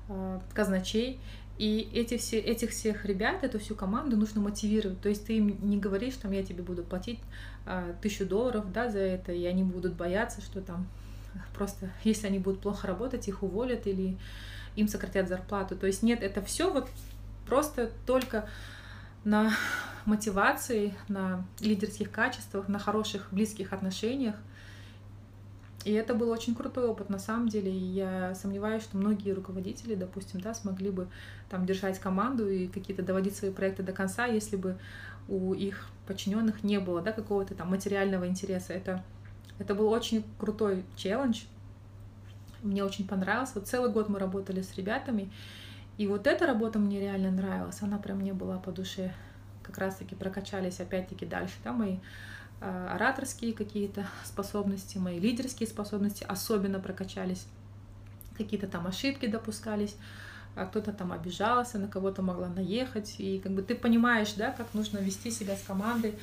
а, 0.08 0.40
казначей. 0.52 1.20
И 1.57 1.88
эти 1.93 2.17
все, 2.17 2.38
этих 2.38 2.71
всех 2.71 3.05
ребят, 3.05 3.45
эту 3.45 3.59
всю 3.59 3.75
команду 3.77 4.17
нужно 4.17 4.40
мотивировать. 4.40 5.01
То 5.01 5.09
есть 5.09 5.27
ты 5.27 5.37
им 5.37 5.57
не 5.62 5.79
говоришь, 5.79 6.14
там, 6.14 6.33
я 6.33 6.43
тебе 6.43 6.62
буду 6.62 6.83
платить 6.83 7.21
а, 7.64 7.95
тысячу 8.03 8.27
долларов 8.27 8.73
да, 8.73 8.90
за 8.90 8.99
это, 8.99 9.33
и 9.33 9.45
они 9.45 9.62
будут 9.62 9.95
бояться, 9.95 10.40
что 10.40 10.61
там 10.61 10.88
просто, 11.55 11.90
если 12.03 12.27
они 12.27 12.38
будут 12.40 12.61
плохо 12.61 12.88
работать, 12.88 13.29
их 13.29 13.43
уволят 13.43 13.87
или 13.87 14.17
им 14.75 14.88
сократят 14.88 15.29
зарплату. 15.29 15.77
То 15.77 15.87
есть 15.87 16.03
нет, 16.03 16.23
это 16.23 16.43
все 16.43 16.73
вот 16.73 16.88
просто 17.47 17.90
только 18.05 18.49
на 19.23 19.53
мотивации, 20.07 20.95
на 21.09 21.47
лидерских 21.61 22.11
качествах, 22.11 22.69
на 22.69 22.79
хороших 22.79 23.29
близких 23.31 23.73
отношениях– 23.73 24.35
и 25.85 25.92
это 25.92 26.14
был 26.14 26.31
очень 26.31 26.55
крутой 26.55 26.87
опыт 26.87 27.11
на 27.11 27.18
самом 27.18 27.49
деле. 27.49 27.70
И 27.70 27.77
я 27.77 28.35
сомневаюсь, 28.35 28.83
что 28.83 28.97
многие 28.97 29.33
руководители, 29.33 29.94
допустим, 29.94 30.40
да, 30.40 30.55
смогли 30.55 30.90
бы 30.90 31.09
там 31.51 31.66
держать 31.66 31.99
команду 31.99 32.49
и 32.49 32.68
какие-то 32.68 33.03
доводить 33.03 33.37
свои 33.37 33.51
проекты 33.51 33.83
до 33.83 33.92
конца, 33.92 34.25
если 34.25 34.57
бы 34.57 34.79
у 35.29 35.53
их 35.53 35.87
подчиненных 36.07 36.64
не 36.64 36.81
было 36.81 37.03
да, 37.03 37.12
какого-то 37.12 37.55
там 37.55 37.68
материального 37.68 38.27
интереса. 38.27 38.73
Это, 38.73 39.05
это 39.59 39.75
был 39.75 39.88
очень 39.88 40.25
крутой 40.38 40.85
челлендж. 40.97 41.42
Мне 42.62 42.83
очень 42.83 43.07
понравилось. 43.07 43.53
Вот 43.55 43.68
целый 43.68 43.90
год 43.90 44.09
мы 44.09 44.18
работали 44.18 44.62
с 44.62 44.75
ребятами. 44.77 45.31
И 45.99 46.07
вот 46.07 46.27
эта 46.27 46.47
работа 46.47 46.79
мне 46.79 46.99
реально 46.99 47.31
нравилась. 47.31 47.83
Она 47.83 47.99
прям 47.99 48.18
мне 48.18 48.33
была 48.33 48.59
по 48.59 48.73
душе. 48.73 49.12
Как 49.62 49.77
раз-таки 49.77 50.14
прокачались 50.14 50.81
опять-таки 50.81 51.27
дальше, 51.27 51.55
да, 51.62 51.73
мои 51.73 51.99
ораторские 52.61 53.53
какие-то 53.53 54.07
способности, 54.25 54.99
мои 54.99 55.19
лидерские 55.19 55.69
способности 55.69 56.25
особенно 56.25 56.81
прокачались. 56.81 57.47
Какие-то 58.37 58.67
там 58.67 58.87
ошибки 58.87 59.27
допускались, 59.27 59.97
а 60.57 60.67
кто-то 60.67 60.93
там 60.93 61.12
обижался, 61.12 61.79
на 61.79 61.88
кого-то 61.88 62.23
могла 62.23 62.49
наехать. 62.49 63.17
И 63.19 63.38
как 63.38 63.53
бы 63.53 63.62
ты 63.62 63.75
понимаешь, 63.75 64.33
да, 64.35 64.51
как 64.51 64.73
нужно 64.75 64.99
вести 64.99 65.31
себя 65.31 65.57
с 65.57 65.62
командой. 65.62 66.14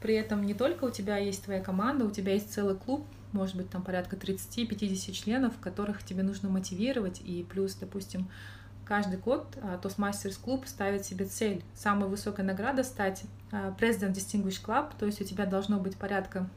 При 0.00 0.14
этом 0.14 0.46
не 0.46 0.54
только 0.54 0.84
у 0.84 0.90
тебя 0.90 1.16
есть 1.16 1.44
твоя 1.44 1.60
команда, 1.60 2.04
у 2.04 2.10
тебя 2.10 2.34
есть 2.34 2.52
целый 2.52 2.76
клуб, 2.76 3.04
может 3.32 3.56
быть, 3.56 3.68
там 3.68 3.82
порядка 3.82 4.16
30-50 4.16 5.12
членов, 5.12 5.58
которых 5.60 6.04
тебе 6.04 6.22
нужно 6.22 6.48
мотивировать. 6.48 7.20
И 7.20 7.44
плюс, 7.48 7.74
допустим, 7.74 8.28
каждый 8.88 9.18
год 9.18 9.46
а, 9.60 9.78
Toastmasters 9.82 10.42
Club 10.42 10.66
ставит 10.66 11.04
себе 11.04 11.26
цель. 11.26 11.62
Самая 11.74 12.08
высокая 12.08 12.44
награда 12.44 12.82
стать 12.82 13.22
а, 13.52 13.74
President 13.78 14.14
Distinguished 14.14 14.64
Club, 14.64 14.92
то 14.98 15.04
есть 15.04 15.20
у 15.20 15.24
тебя 15.24 15.44
должно 15.44 15.78
быть 15.78 15.96
порядка 15.96 16.48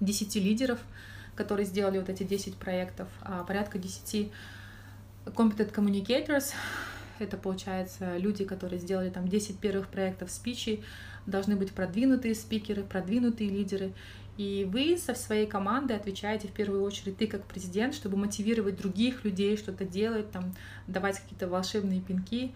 10 0.00 0.36
лидеров, 0.36 0.78
которые 1.34 1.64
сделали 1.64 1.98
вот 1.98 2.10
эти 2.10 2.24
10 2.24 2.56
проектов, 2.56 3.08
а 3.22 3.42
порядка 3.44 3.78
10 3.78 4.30
Competent 5.24 5.72
Communicators, 5.72 6.52
это 7.18 7.38
получается 7.38 8.18
люди, 8.18 8.44
которые 8.44 8.78
сделали 8.78 9.08
там 9.08 9.28
10 9.28 9.58
первых 9.58 9.88
проектов 9.88 10.30
спичей, 10.30 10.84
должны 11.24 11.56
быть 11.56 11.72
продвинутые 11.72 12.34
спикеры, 12.34 12.82
продвинутые 12.82 13.48
лидеры, 13.48 13.92
и 14.38 14.68
вы 14.70 14.96
со 14.96 15.14
своей 15.14 15.46
командой 15.46 15.96
отвечаете 15.96 16.48
в 16.48 16.52
первую 16.52 16.82
очередь 16.82 17.18
ты 17.18 17.26
как 17.26 17.44
президент, 17.44 17.94
чтобы 17.94 18.16
мотивировать 18.16 18.76
других 18.76 19.24
людей 19.24 19.56
что-то 19.56 19.84
делать, 19.84 20.30
там, 20.30 20.54
давать 20.86 21.20
какие-то 21.20 21.48
волшебные 21.48 22.00
пинки. 22.00 22.54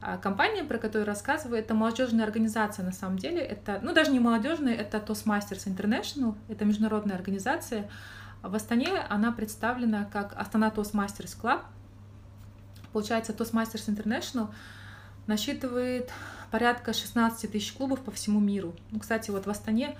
А 0.00 0.18
компания, 0.18 0.64
про 0.64 0.76
которую 0.76 1.06
рассказываю, 1.06 1.58
это 1.58 1.72
молодежная 1.72 2.26
организация 2.26 2.84
на 2.84 2.92
самом 2.92 3.18
деле. 3.18 3.40
Это, 3.40 3.78
ну, 3.82 3.94
даже 3.94 4.10
не 4.10 4.20
молодежная, 4.20 4.74
это 4.74 4.98
Toastmasters 4.98 5.66
International, 5.66 6.34
это 6.48 6.66
международная 6.66 7.16
организация. 7.16 7.88
В 8.42 8.54
Астане 8.54 8.98
она 9.08 9.32
представлена 9.32 10.04
как 10.04 10.38
Астана 10.38 10.68
Toastmasters 10.68 11.40
Club. 11.40 11.62
Получается, 12.92 13.32
Toastmasters 13.32 13.88
International 13.88 14.48
насчитывает 15.26 16.12
порядка 16.50 16.92
16 16.92 17.50
тысяч 17.50 17.72
клубов 17.72 18.00
по 18.00 18.10
всему 18.10 18.40
миру. 18.40 18.74
Ну, 18.90 19.00
кстати, 19.00 19.30
вот 19.30 19.46
в 19.46 19.50
Астане 19.50 19.96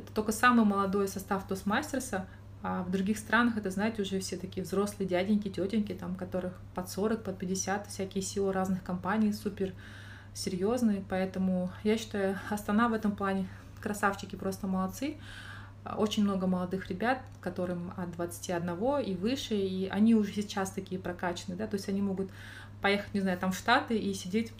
это 0.00 0.12
только 0.12 0.32
самый 0.32 0.64
молодой 0.64 1.08
состав 1.08 1.48
Toastmasters, 1.48 2.24
а 2.62 2.82
в 2.82 2.90
других 2.90 3.18
странах 3.18 3.56
это, 3.56 3.70
знаете, 3.70 4.02
уже 4.02 4.20
все 4.20 4.36
такие 4.36 4.62
взрослые 4.62 5.08
дяденьки, 5.08 5.48
тетеньки, 5.48 5.92
там, 5.92 6.14
которых 6.14 6.54
под 6.74 6.90
40, 6.90 7.22
под 7.22 7.38
50, 7.38 7.86
всякие 7.86 8.22
SEO 8.22 8.50
разных 8.52 8.82
компаний, 8.82 9.32
супер 9.32 9.72
серьезные. 10.34 11.02
Поэтому 11.08 11.70
я 11.84 11.96
считаю, 11.96 12.38
Астана 12.50 12.88
в 12.88 12.92
этом 12.92 13.12
плане 13.12 13.48
красавчики 13.80 14.36
просто 14.36 14.66
молодцы. 14.66 15.16
Очень 15.96 16.24
много 16.24 16.46
молодых 16.46 16.88
ребят, 16.90 17.22
которым 17.40 17.92
от 17.96 18.10
21 18.12 19.00
и 19.00 19.14
выше, 19.14 19.54
и 19.54 19.88
они 19.88 20.14
уже 20.14 20.32
сейчас 20.32 20.70
такие 20.70 21.00
прокачанные, 21.00 21.56
да, 21.56 21.66
то 21.66 21.76
есть 21.76 21.88
они 21.88 22.02
могут 22.02 22.30
поехать, 22.82 23.14
не 23.14 23.20
знаю, 23.20 23.38
там 23.38 23.52
в 23.52 23.56
Штаты 23.56 23.96
и 23.96 24.12
сидеть 24.12 24.52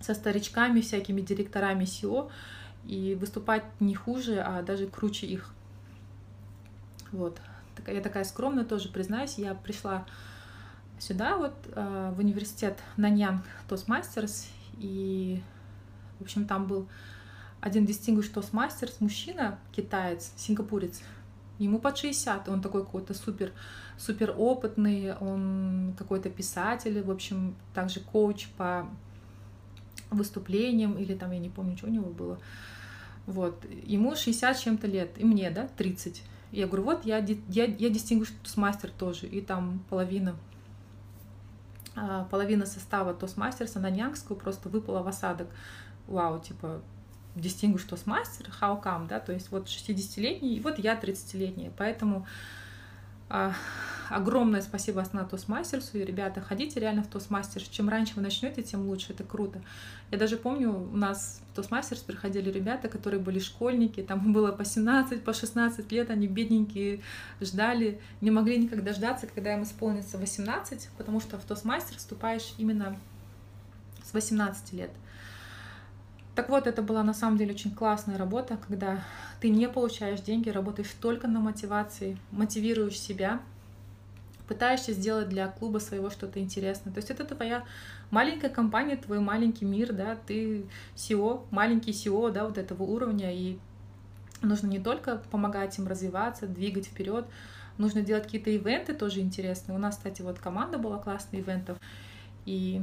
со 0.00 0.14
старичками, 0.14 0.80
всякими 0.80 1.20
директорами 1.20 1.84
SEO 1.84 2.30
и 2.86 3.14
выступать 3.14 3.64
не 3.80 3.94
хуже, 3.94 4.40
а 4.40 4.62
даже 4.62 4.86
круче 4.86 5.26
их. 5.26 5.52
Вот. 7.12 7.40
Я 7.86 8.00
такая 8.00 8.24
скромная 8.24 8.64
тоже, 8.64 8.88
признаюсь. 8.88 9.38
Я 9.38 9.54
пришла 9.54 10.06
сюда, 10.98 11.36
вот, 11.36 11.54
э, 11.66 12.12
в 12.14 12.18
университет 12.18 12.78
Наньян 12.96 13.42
Toastmasters, 13.68 14.46
и, 14.78 15.42
в 16.18 16.22
общем, 16.22 16.46
там 16.46 16.66
был 16.66 16.88
один 17.60 17.84
Distinguished 17.84 18.32
Toastmasters, 18.32 18.94
мужчина, 19.00 19.58
китаец, 19.72 20.32
сингапурец, 20.36 21.00
ему 21.58 21.78
под 21.78 21.96
60, 21.96 22.48
он 22.48 22.60
такой 22.60 22.84
какой-то 22.84 23.14
супер, 23.14 23.52
супер 23.98 24.34
опытный, 24.36 25.14
он 25.16 25.94
какой-то 25.98 26.30
писатель, 26.30 27.02
в 27.02 27.10
общем, 27.10 27.56
также 27.74 28.00
коуч 28.00 28.48
по 28.56 28.88
выступлениям, 30.16 30.94
или 30.98 31.14
там, 31.14 31.32
я 31.32 31.38
не 31.38 31.50
помню, 31.50 31.76
что 31.76 31.86
у 31.86 31.90
него 31.90 32.10
было. 32.10 32.38
Вот, 33.26 33.64
ему 33.84 34.16
60 34.16 34.58
чем-то 34.58 34.86
лет, 34.86 35.10
и 35.16 35.24
мне, 35.24 35.50
да, 35.50 35.68
30. 35.76 36.22
Я 36.50 36.66
говорю, 36.66 36.84
вот 36.84 37.04
я, 37.04 37.18
я, 37.18 37.64
я 37.64 37.88
Distinguished 37.88 38.34
Toastmaster 38.42 38.90
тоже, 38.96 39.26
и 39.26 39.40
там 39.40 39.84
половина 39.88 40.36
а, 41.94 42.24
половина 42.24 42.66
состава 42.66 43.12
Toastmasters 43.12 43.78
Наньянгского 43.78 44.36
просто 44.36 44.68
выпала 44.68 45.02
в 45.02 45.08
осадок. 45.08 45.48
Вау, 46.06 46.40
типа, 46.40 46.80
Distinguished 47.34 47.88
Toastmaster, 47.88 48.50
how 48.60 48.82
come, 48.82 49.06
да, 49.08 49.20
то 49.20 49.32
есть 49.32 49.50
вот 49.50 49.66
60-летний, 49.66 50.56
и 50.56 50.60
вот 50.60 50.78
я 50.78 50.98
30-летняя, 50.98 51.72
поэтому 51.76 52.26
огромное 54.10 54.60
спасибо 54.60 55.00
Астана 55.00 55.24
Toastmasters 55.24 55.87
у. 55.87 55.98
И, 55.98 56.04
ребята, 56.04 56.40
ходите 56.40 56.80
реально 56.80 57.02
в 57.02 57.06
Toastmasters. 57.08 57.68
Чем 57.68 57.88
раньше 57.88 58.14
вы 58.16 58.22
начнете, 58.22 58.62
тем 58.62 58.86
лучше. 58.86 59.12
Это 59.12 59.24
круто. 59.24 59.60
Я 60.10 60.18
даже 60.18 60.36
помню, 60.36 60.70
у 60.70 60.96
нас 60.96 61.40
в 61.52 61.56
Toastmasters 61.56 62.00
приходили 62.00 62.50
ребята, 62.50 62.88
которые 62.88 63.20
были 63.20 63.38
школьники. 63.38 64.02
Там 64.02 64.32
было 64.32 64.52
по 64.52 64.64
17, 64.64 65.24
по 65.24 65.32
16 65.32 65.90
лет. 65.92 66.10
Они 66.10 66.26
бедненькие 66.26 67.00
ждали. 67.40 68.00
Не 68.20 68.30
могли 68.30 68.58
никогда 68.58 68.84
дождаться, 68.92 69.26
когда 69.26 69.54
им 69.54 69.62
исполнится 69.62 70.18
18, 70.18 70.90
потому 70.98 71.20
что 71.20 71.38
в 71.38 71.44
Toastmasters 71.44 71.96
вступаешь 71.96 72.52
именно 72.58 72.96
с 74.04 74.12
18 74.12 74.72
лет. 74.74 74.90
Так 76.34 76.48
вот, 76.48 76.66
это 76.66 76.80
была 76.80 77.02
на 77.02 77.12
самом 77.12 77.36
деле 77.36 77.52
очень 77.52 77.74
классная 77.74 78.16
работа, 78.16 78.56
когда 78.56 79.04
ты 79.40 79.50
не 79.50 79.68
получаешь 79.68 80.20
деньги, 80.20 80.48
работаешь 80.48 80.94
только 81.00 81.28
на 81.28 81.40
мотивации, 81.40 82.16
мотивируешь 82.30 82.98
себя, 82.98 83.40
пытаешься 84.48 84.92
сделать 84.92 85.28
для 85.28 85.48
клуба 85.48 85.78
своего 85.78 86.08
что-то 86.08 86.40
интересное. 86.40 86.92
То 86.92 86.98
есть 86.98 87.10
это 87.10 87.24
твоя 87.24 87.64
маленькая 88.10 88.48
компания, 88.48 88.96
твой 88.96 89.20
маленький 89.20 89.66
мир, 89.66 89.92
да, 89.92 90.16
ты 90.26 90.64
SEO, 90.96 91.44
маленький 91.50 91.90
SEO, 91.90 92.30
да, 92.32 92.44
вот 92.46 92.56
этого 92.56 92.82
уровня, 92.82 93.30
и 93.34 93.58
нужно 94.40 94.68
не 94.68 94.78
только 94.80 95.22
помогать 95.30 95.78
им 95.78 95.86
развиваться, 95.86 96.46
двигать 96.46 96.86
вперед, 96.86 97.26
нужно 97.76 98.00
делать 98.00 98.24
какие-то 98.24 98.48
ивенты 98.50 98.94
тоже 98.94 99.20
интересные. 99.20 99.76
У 99.76 99.78
нас, 99.78 99.96
кстати, 99.96 100.22
вот 100.22 100.38
команда 100.38 100.78
была 100.78 100.98
классная 100.98 101.40
ивентов, 101.40 101.78
и 102.46 102.82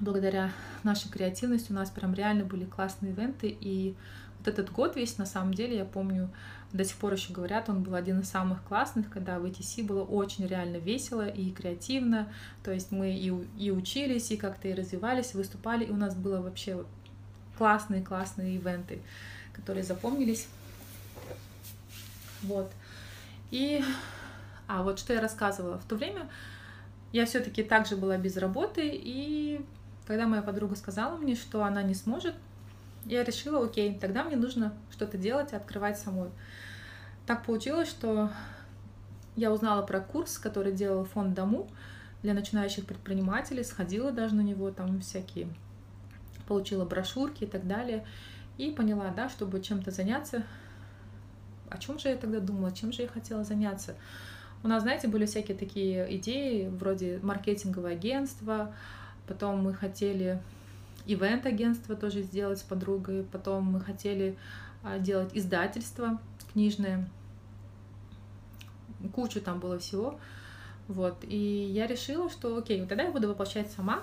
благодаря 0.00 0.52
нашей 0.82 1.10
креативности 1.10 1.72
у 1.72 1.74
нас 1.74 1.90
прям 1.90 2.14
реально 2.14 2.44
были 2.44 2.64
классные 2.64 3.12
ивенты, 3.12 3.48
и 3.48 3.94
вот 4.38 4.48
этот 4.48 4.70
год 4.70 4.96
весь, 4.96 5.18
на 5.18 5.26
самом 5.26 5.54
деле, 5.54 5.76
я 5.76 5.84
помню, 5.84 6.30
до 6.72 6.84
сих 6.84 6.96
пор 6.96 7.14
еще 7.14 7.32
говорят, 7.32 7.68
он 7.68 7.82
был 7.82 7.94
один 7.94 8.20
из 8.20 8.28
самых 8.28 8.62
классных, 8.64 9.10
когда 9.10 9.38
в 9.38 9.44
ETC 9.44 9.84
было 9.84 10.04
очень 10.04 10.46
реально 10.46 10.76
весело 10.76 11.26
и 11.26 11.50
креативно, 11.50 12.32
то 12.62 12.72
есть 12.72 12.92
мы 12.92 13.12
и, 13.12 13.32
и 13.58 13.70
учились, 13.70 14.30
и 14.30 14.36
как-то 14.36 14.68
и 14.68 14.74
развивались, 14.74 15.34
выступали, 15.34 15.84
и 15.84 15.90
у 15.90 15.96
нас 15.96 16.14
было 16.14 16.40
вообще 16.40 16.84
классные-классные 17.56 18.56
ивенты, 18.56 19.00
которые 19.52 19.82
запомнились. 19.82 20.46
Вот. 22.42 22.70
И, 23.50 23.82
а 24.66 24.82
вот 24.82 24.98
что 24.98 25.14
я 25.14 25.20
рассказывала, 25.20 25.78
в 25.78 25.84
то 25.84 25.96
время 25.96 26.28
я 27.12 27.24
все-таки 27.26 27.62
также 27.62 27.96
была 27.96 28.18
без 28.18 28.36
работы, 28.36 28.90
и 28.92 29.64
когда 30.08 30.26
моя 30.26 30.40
подруга 30.40 30.74
сказала 30.74 31.18
мне, 31.18 31.34
что 31.34 31.64
она 31.64 31.82
не 31.82 31.92
сможет, 31.92 32.34
я 33.04 33.22
решила, 33.22 33.66
окей, 33.66 33.98
тогда 33.98 34.24
мне 34.24 34.36
нужно 34.36 34.72
что-то 34.90 35.18
делать 35.18 35.52
и 35.52 35.56
открывать 35.56 35.98
самой. 35.98 36.30
Так 37.26 37.44
получилось, 37.44 37.90
что 37.90 38.30
я 39.36 39.52
узнала 39.52 39.82
про 39.82 40.00
курс, 40.00 40.38
который 40.38 40.72
делал 40.72 41.04
фонд 41.04 41.34
Дому 41.34 41.68
для 42.22 42.32
начинающих 42.32 42.86
предпринимателей, 42.86 43.62
сходила 43.62 44.10
даже 44.10 44.34
на 44.34 44.40
него, 44.40 44.70
там 44.70 44.98
всякие, 45.00 45.46
получила 46.46 46.86
брошюрки 46.86 47.44
и 47.44 47.46
так 47.46 47.66
далее, 47.68 48.06
и 48.56 48.70
поняла, 48.70 49.10
да, 49.14 49.28
чтобы 49.28 49.60
чем-то 49.60 49.90
заняться, 49.90 50.42
о 51.68 51.76
чем 51.76 51.98
же 51.98 52.08
я 52.08 52.16
тогда 52.16 52.40
думала, 52.40 52.72
чем 52.72 52.94
же 52.94 53.02
я 53.02 53.08
хотела 53.08 53.44
заняться. 53.44 53.94
У 54.62 54.68
нас, 54.68 54.84
знаете, 54.84 55.06
были 55.06 55.26
всякие 55.26 55.56
такие 55.56 56.16
идеи, 56.16 56.68
вроде 56.68 57.20
маркетинговое 57.22 57.92
агентство, 57.92 58.74
Потом 59.28 59.62
мы 59.62 59.74
хотели 59.74 60.40
ивент-агентство 61.06 61.94
тоже 61.94 62.22
сделать 62.22 62.58
с 62.58 62.62
подругой. 62.62 63.24
Потом 63.24 63.64
мы 63.64 63.80
хотели 63.80 64.36
а, 64.82 64.98
делать 64.98 65.30
издательство 65.34 66.18
книжное. 66.52 67.08
Кучу 69.14 69.40
там 69.40 69.60
было 69.60 69.78
всего. 69.78 70.18
Вот. 70.88 71.18
И 71.22 71.36
я 71.36 71.86
решила, 71.86 72.30
что 72.30 72.56
окей, 72.56 72.84
тогда 72.86 73.04
я 73.04 73.12
буду 73.12 73.28
воплощать 73.28 73.70
сама. 73.70 74.02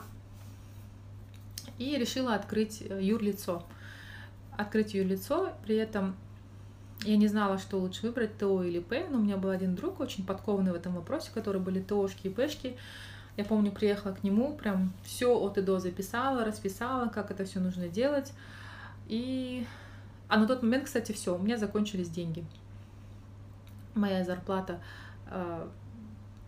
И 1.78 1.98
решила 1.98 2.36
открыть 2.36 2.82
э, 2.82 3.00
юрлицо. 3.02 3.64
Открыть 4.56 4.94
юрлицо. 4.94 5.52
При 5.66 5.76
этом 5.76 6.16
я 7.04 7.18
не 7.18 7.28
знала, 7.28 7.58
что 7.58 7.78
лучше 7.78 8.04
выбрать, 8.04 8.38
ТО 8.38 8.64
или 8.64 8.80
П, 8.80 9.08
но 9.10 9.18
у 9.18 9.22
меня 9.22 9.38
был 9.38 9.50
один 9.50 9.76
друг 9.76 10.00
очень 10.00 10.26
подкованный 10.26 10.72
в 10.72 10.76
этом 10.76 10.96
вопросе, 10.96 11.30
который 11.34 11.60
были 11.60 11.82
ТОшки 11.82 12.28
и 12.28 12.30
Пшки. 12.30 12.78
Я 13.38 13.44
помню, 13.44 13.72
приехала 13.72 14.14
к 14.14 14.24
нему, 14.24 14.56
прям 14.56 14.94
все 15.04 15.38
от 15.38 15.58
и 15.58 15.62
до 15.62 15.80
записала, 15.80 16.46
расписала, 16.46 17.10
как 17.10 17.32
это 17.32 17.46
все 17.46 17.60
нужно 17.60 17.90
делать. 17.90 18.34
И... 19.08 19.66
А 20.28 20.38
на 20.38 20.48
тот 20.48 20.64
момент, 20.64 20.86
кстати, 20.86 21.12
все, 21.12 21.36
у 21.36 21.42
меня 21.42 21.58
закончились 21.58 22.10
деньги. 22.10 22.46
Моя 23.94 24.24
зарплата 24.24 24.80
э, 25.30 25.68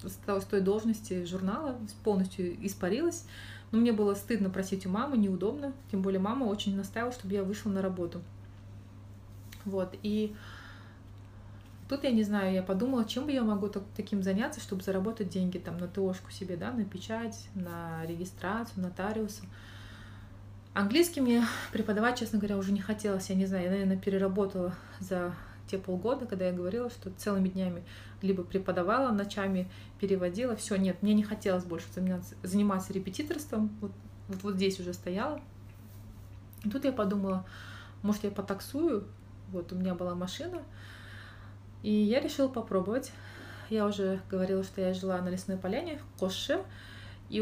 с 0.03 0.45
той 0.45 0.61
должности 0.61 1.25
журнала 1.25 1.77
полностью 2.03 2.65
испарилась. 2.65 3.25
Но 3.71 3.79
мне 3.79 3.91
было 3.91 4.15
стыдно 4.15 4.49
просить 4.49 4.85
у 4.85 4.89
мамы, 4.89 5.17
неудобно. 5.17 5.73
Тем 5.91 6.01
более 6.01 6.19
мама 6.19 6.45
очень 6.45 6.75
настаивала, 6.75 7.11
чтобы 7.11 7.33
я 7.33 7.43
вышла 7.43 7.69
на 7.69 7.81
работу. 7.81 8.21
Вот, 9.65 9.95
и 10.03 10.33
Тут 11.87 12.03
я 12.03 12.11
не 12.11 12.23
знаю, 12.23 12.53
я 12.53 12.63
подумала, 12.63 13.05
чем 13.05 13.25
бы 13.25 13.31
я 13.31 13.43
могу 13.43 13.69
так, 13.69 13.83
таким 13.95 14.21
заняться, 14.21 14.59
чтобы 14.59 14.83
заработать 14.83 15.29
деньги 15.29 15.57
там 15.57 15.77
на 15.77 15.87
ТОшку 15.87 16.31
себе, 16.31 16.57
да, 16.57 16.71
на 16.71 16.83
печать, 16.83 17.47
на 17.55 18.05
регистрацию, 18.05 18.83
нотариуса. 18.83 19.43
Английский 20.73 21.21
мне 21.21 21.43
преподавать, 21.71 22.19
честно 22.19 22.39
говоря, 22.39 22.57
уже 22.57 22.71
не 22.71 22.81
хотелось. 22.81 23.29
Я 23.29 23.35
не 23.35 23.45
знаю, 23.45 23.63
я, 23.63 23.71
наверное, 23.71 23.97
переработала 23.97 24.75
за 24.99 25.33
те 25.67 25.77
полгода, 25.77 26.25
когда 26.25 26.47
я 26.47 26.53
говорила, 26.53 26.89
что 26.89 27.09
целыми 27.11 27.49
днями 27.49 27.83
либо 28.21 28.43
преподавала, 28.43 29.11
ночами 29.11 29.69
переводила. 29.99 30.55
Все, 30.55 30.75
нет, 30.75 31.01
мне 31.01 31.13
не 31.13 31.23
хотелось 31.23 31.63
больше 31.63 31.87
заниматься, 31.93 32.35
заниматься 32.43 32.93
репетиторством. 32.93 33.75
Вот, 33.81 33.91
вот, 34.27 34.43
вот 34.43 34.55
здесь 34.55 34.79
уже 34.79 34.93
стояла. 34.93 35.41
Тут 36.69 36.85
я 36.85 36.91
подумала, 36.91 37.45
может, 38.01 38.23
я 38.23 38.31
потаксую. 38.31 39.05
Вот 39.51 39.71
у 39.71 39.75
меня 39.75 39.95
была 39.95 40.13
машина, 40.13 40.61
и 41.87 41.89
я 41.89 42.19
решила 42.19 42.49
попробовать. 42.49 43.13
Я 43.69 43.85
уже 43.85 44.19
говорила, 44.29 44.61
что 44.61 44.81
я 44.81 44.93
жила 44.93 45.21
на 45.21 45.29
Лесной 45.29 45.55
Поляне 45.55 45.97
в 45.99 46.19
Коше. 46.19 46.61
И 47.29 47.39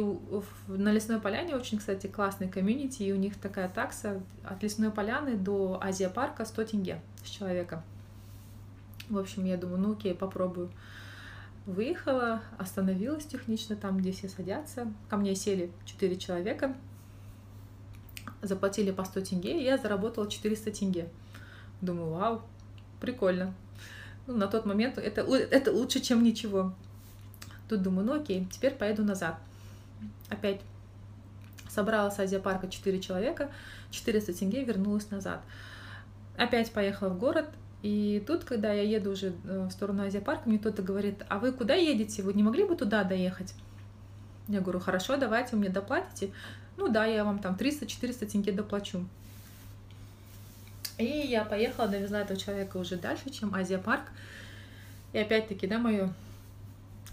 на 0.67 0.91
Лесной 0.91 1.19
Поляне 1.19 1.55
очень, 1.55 1.79
кстати, 1.79 2.05
классный 2.05 2.47
комьюнити, 2.47 3.01
и 3.01 3.11
у 3.11 3.15
них 3.15 3.39
такая 3.39 3.67
такса 3.67 4.21
от 4.43 4.61
Лесной 4.61 4.91
Поляны 4.91 5.35
до 5.35 5.79
Азия-парка 5.81 6.45
100 6.45 6.63
тенге 6.65 7.01
с 7.23 7.29
человека. 7.29 7.83
В 9.09 9.17
общем, 9.17 9.45
я 9.45 9.57
думаю, 9.57 9.79
ну 9.79 9.93
окей, 9.93 10.13
попробую. 10.13 10.69
выехала, 11.65 12.41
остановилась 12.57 13.25
технично 13.25 13.75
там, 13.75 13.97
где 13.97 14.11
все 14.11 14.29
садятся. 14.29 14.93
Ко 15.09 15.17
мне 15.17 15.35
сели 15.35 15.71
4 15.85 16.15
человека, 16.17 16.75
заплатили 18.41 18.91
по 18.91 19.03
100 19.03 19.21
тенге, 19.21 19.59
и 19.59 19.63
я 19.63 19.77
заработала 19.77 20.29
400 20.29 20.71
тенге. 20.71 21.09
Думаю, 21.81 22.11
вау, 22.11 22.41
прикольно. 22.99 23.53
Ну, 24.27 24.35
на 24.35 24.47
тот 24.47 24.65
момент 24.65 24.97
это, 24.97 25.21
это 25.21 25.71
лучше, 25.71 25.99
чем 25.99 26.23
ничего. 26.23 26.73
Тут 27.69 27.81
думаю, 27.81 28.05
ну 28.05 28.21
окей, 28.21 28.47
теперь 28.51 28.73
поеду 28.73 29.03
назад. 29.03 29.37
Опять 30.29 30.61
собрала 31.69 32.09
с 32.09 32.19
Азиапарка 32.19 32.67
4 32.67 32.99
человека, 33.01 33.49
400 33.91 34.33
тенге, 34.33 34.63
вернулась 34.63 35.09
назад. 35.11 35.41
Опять 36.37 36.71
поехала 36.71 37.09
в 37.09 37.19
город, 37.19 37.47
и 37.81 38.23
тут, 38.25 38.43
когда 38.45 38.73
я 38.73 38.81
еду 38.81 39.11
уже 39.11 39.33
э, 39.43 39.67
в 39.67 39.71
сторону 39.71 40.03
Азиапарка, 40.03 40.49
мне 40.49 40.57
кто-то 40.57 40.81
говорит, 40.81 41.23
а 41.29 41.37
вы 41.37 41.51
куда 41.51 41.75
едете? 41.75 42.23
Вы 42.23 42.33
не 42.33 42.43
могли 42.43 42.63
бы 42.63 42.75
туда 42.75 43.03
доехать? 43.03 43.53
Я 44.47 44.61
говорю, 44.61 44.79
хорошо, 44.79 45.17
давайте, 45.17 45.51
вы 45.51 45.59
мне 45.59 45.69
доплатите. 45.69 46.31
Ну 46.77 46.87
да, 46.87 47.05
я 47.05 47.23
вам 47.23 47.39
там 47.39 47.55
300-400 47.55 48.25
тенге 48.25 48.51
доплачу. 48.51 49.05
И 50.97 51.03
я 51.03 51.43
поехала, 51.43 51.87
довезла 51.87 52.21
этого 52.21 52.39
человека 52.39 52.77
уже 52.77 52.95
дальше, 52.95 53.29
чем 53.29 53.53
Азия-парк. 53.53 54.03
И 55.13 55.17
опять-таки, 55.19 55.67
да, 55.67 55.77
мое 55.77 56.13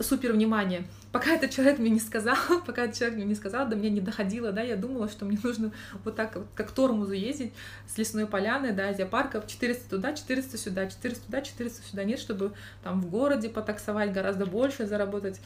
супер 0.01 0.33
внимание. 0.33 0.85
Пока 1.11 1.33
этот 1.35 1.51
человек 1.51 1.79
мне 1.79 1.91
не 1.91 2.01
сказал, 2.01 2.37
пока 2.67 2.85
этот 2.85 2.97
человек 2.97 3.17
мне 3.17 3.27
не 3.27 3.35
сказал, 3.35 3.69
до 3.69 3.77
меня 3.77 3.91
не 3.91 4.01
доходило, 4.01 4.51
да, 4.51 4.63
я 4.63 4.77
думала, 4.77 5.09
что 5.09 5.25
мне 5.25 5.39
нужно 5.43 5.73
вот 6.05 6.17
так, 6.17 6.33
как 6.55 6.69
к 6.69 6.73
Тормузу 6.73 7.13
ездить 7.13 7.53
с 7.87 7.99
лесной 7.99 8.27
поляны, 8.27 8.73
да, 8.73 8.89
Азиапарка, 8.89 9.43
400 9.47 9.91
туда, 9.91 10.15
400 10.15 10.59
сюда, 10.59 10.87
400 10.87 11.27
туда, 11.27 11.43
400 11.43 11.87
сюда. 11.87 12.05
Нет, 12.05 12.19
чтобы 12.19 12.53
там 12.83 13.01
в 13.01 13.11
городе 13.11 13.49
потаксовать 13.49 14.13
гораздо 14.13 14.47
больше, 14.47 14.87
заработать, 14.87 15.41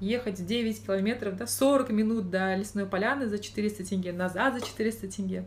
ехать 0.00 0.44
9 0.44 0.84
километров, 0.84 1.36
да, 1.36 1.46
40 1.46 1.90
минут 1.90 2.30
до 2.30 2.56
лесной 2.56 2.86
поляны 2.86 3.28
за 3.28 3.38
400 3.38 3.84
тенге, 3.84 4.12
назад 4.12 4.54
за 4.54 4.60
400 4.60 5.08
тенге. 5.08 5.44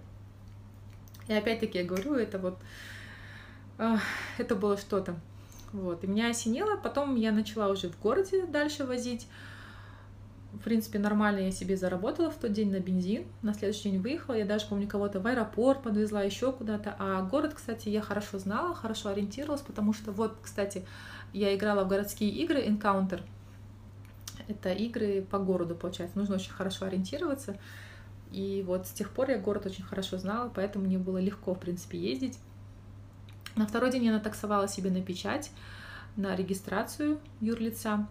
И 1.28 1.34
опять-таки 1.34 1.80
я 1.80 1.84
говорю, 1.84 2.16
это 2.16 2.38
вот, 2.40 2.58
это 4.38 4.56
было 4.56 4.78
что-то. 4.78 5.16
Вот, 5.74 6.04
и 6.04 6.08
меня 6.08 6.30
осенило, 6.30 6.78
потом 6.78 7.16
я 7.16 7.32
начала 7.32 7.68
уже 7.70 7.90
в 7.90 8.00
городе 8.00 8.46
дальше 8.46 8.86
возить. 8.86 9.28
В 10.54 10.60
принципе, 10.60 11.00
нормально 11.00 11.40
я 11.40 11.52
себе 11.52 11.76
заработала 11.76 12.32
в 12.32 12.36
тот 12.36 12.54
день 12.54 12.72
на 12.72 12.80
бензин. 12.80 13.26
На 13.42 13.54
следующий 13.54 13.90
день 13.90 14.00
выехала. 14.00 14.36
Я 14.36 14.46
даже, 14.46 14.68
помню, 14.68 14.88
кого-то 14.88 15.20
в 15.20 15.28
аэропорт 15.28 15.84
подвезла, 15.84 16.24
еще 16.24 16.54
куда-то. 16.54 16.96
А 16.98 17.24
город, 17.24 17.56
кстати, 17.56 17.90
я 17.90 18.02
хорошо 18.02 18.40
знала, 18.40 18.74
хорошо 18.74 19.10
ориентировалась, 19.10 19.62
потому 19.62 19.92
что 19.92 20.14
вот, 20.14 20.38
кстати, 20.42 20.86
я 21.34 21.54
играла 21.54 21.84
в 21.84 21.90
городские 21.90 22.30
игры 22.30 22.66
Encounter. 22.66 23.22
Это 24.48 24.72
игры 24.72 25.24
по 25.30 25.40
городу, 25.40 25.76
получается. 25.76 26.18
Нужно 26.18 26.36
очень 26.36 26.54
хорошо 26.54 26.86
ориентироваться. 26.86 27.58
И 28.32 28.64
вот 28.66 28.88
с 28.88 28.92
тех 28.92 29.12
пор 29.12 29.30
я 29.30 29.38
город 29.38 29.66
очень 29.66 29.84
хорошо 29.84 30.18
знала, 30.18 30.52
поэтому 30.54 30.86
мне 30.86 30.98
было 30.98 31.18
легко, 31.18 31.54
в 31.54 31.60
принципе, 31.60 31.98
ездить. 31.98 32.38
На 33.56 33.66
второй 33.66 33.92
день 33.92 34.04
я 34.04 34.12
натаксовала 34.12 34.68
себе 34.68 34.90
на 34.90 35.02
печать, 35.02 35.52
на 36.18 36.36
регистрацию 36.36 37.20
юрлица. 37.40 38.08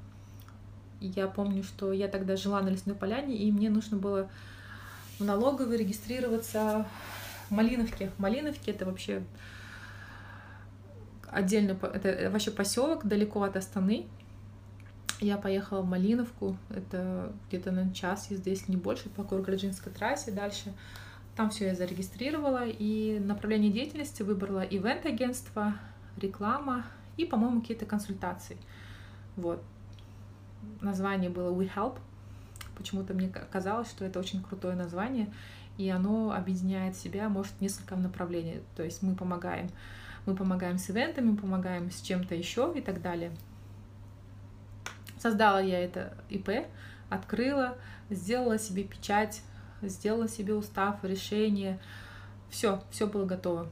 Я 1.01 1.29
помню, 1.29 1.63
что 1.63 1.93
я 1.93 2.09
тогда 2.09 2.37
жила 2.37 2.63
на 2.63 2.69
Лесной 2.69 2.95
Поляне, 2.95 3.37
и 3.37 3.53
мне 3.53 3.69
нужно 3.69 3.99
было 3.99 4.31
в 5.19 5.25
налоговой 5.25 5.77
регистрироваться 5.77 6.87
в 7.49 7.53
Малиновке. 7.53 8.11
Малиновке 8.17 8.71
это 8.71 8.87
вообще 8.87 9.23
отдельно, 11.31 11.77
это 11.83 12.31
вообще 12.31 12.51
поселок 12.51 13.07
далеко 13.07 13.43
от 13.43 13.57
Астаны. 13.57 14.07
Я 15.21 15.39
поехала 15.39 15.81
в 15.81 15.87
Малиновку, 15.87 16.57
это 16.71 17.33
где-то 17.49 17.71
на 17.71 17.93
час 17.95 18.31
езды, 18.31 18.51
если 18.51 18.73
не 18.73 18.77
больше, 18.77 19.09
по 19.09 19.23
Кургаджинской 19.23 19.93
трассе. 19.93 20.33
Дальше 20.33 20.73
там 21.37 21.51
все 21.51 21.69
я 21.69 21.75
зарегистрировала, 21.75 22.67
и 22.67 23.19
направление 23.21 23.73
деятельности 23.73 24.23
выбрала 24.23 24.61
ивент-агентство, 24.61 25.75
реклама 26.17 26.85
и, 27.17 27.25
по-моему, 27.25 27.61
какие-то 27.61 27.87
консультации. 27.87 28.57
Вот. 29.37 29.63
Название 30.81 31.31
было 31.31 31.53
We 31.53 31.71
Help. 31.75 31.99
Почему-то 32.77 33.15
мне 33.15 33.29
казалось, 33.29 33.89
что 33.89 34.05
это 34.05 34.19
очень 34.19 34.43
крутое 34.43 34.75
название, 34.75 35.33
и 35.79 35.89
оно 35.89 36.33
объединяет 36.33 36.97
в 36.97 37.01
себя, 37.01 37.29
может, 37.29 37.61
несколько 37.61 37.97
направлений. 37.97 38.61
То 38.77 38.83
есть 38.83 39.03
мы 39.03 39.15
помогаем, 39.15 39.71
мы 40.27 40.35
помогаем 40.35 40.79
с 40.79 40.91
ивентами, 40.91 41.37
помогаем 41.37 41.91
с 41.91 42.01
чем-то 42.01 42.35
еще 42.35 42.73
и 42.77 42.81
так 42.81 43.01
далее. 43.01 43.33
Создала 45.25 45.59
я 45.59 45.83
это 45.83 46.13
ИП, 46.29 46.67
открыла, 47.09 47.79
сделала 48.11 48.59
себе 48.59 48.85
печать, 48.85 49.41
сделала 49.81 50.29
себе 50.29 50.53
устав, 50.53 51.03
решение. 51.03 51.81
Все, 52.51 52.83
все 52.91 53.07
было 53.07 53.25
готово. 53.25 53.67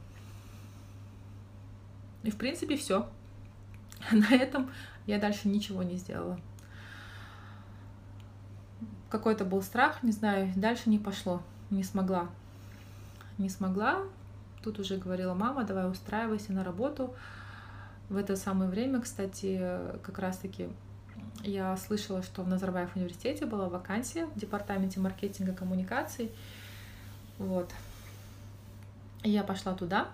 И 2.23 2.31
в 2.31 2.37
принципе 2.37 2.75
все. 2.75 3.07
На 4.11 4.33
этом 4.33 4.71
я 5.05 5.19
дальше 5.19 5.47
ничего 5.47 5.83
не 5.83 5.97
сделала. 5.97 6.39
Какой-то 9.11 9.45
был 9.45 9.61
страх, 9.61 10.01
не 10.01 10.11
знаю, 10.11 10.51
дальше 10.55 10.89
не 10.89 10.97
пошло, 10.97 11.43
не 11.69 11.83
смогла. 11.83 12.29
Не 13.37 13.49
смогла. 13.49 13.99
Тут 14.63 14.79
уже 14.79 14.97
говорила 14.97 15.35
мама, 15.35 15.65
давай 15.65 15.87
устраивайся 15.87 16.51
на 16.51 16.63
работу. 16.63 17.13
В 18.09 18.17
это 18.17 18.35
самое 18.37 18.71
время, 18.71 19.01
кстати, 19.01 19.61
как 20.01 20.17
раз-таки 20.17 20.69
я 21.43 21.75
слышала, 21.77 22.23
что 22.23 22.41
в 22.43 22.47
Назарбаев 22.47 22.95
университете 22.95 23.45
была 23.45 23.69
вакансия 23.69 24.25
в 24.25 24.35
департаменте 24.39 24.99
маркетинга 24.99 25.53
коммуникаций. 25.53 26.31
Вот. 27.37 27.69
Я 29.23 29.43
пошла 29.43 29.73
туда, 29.73 30.07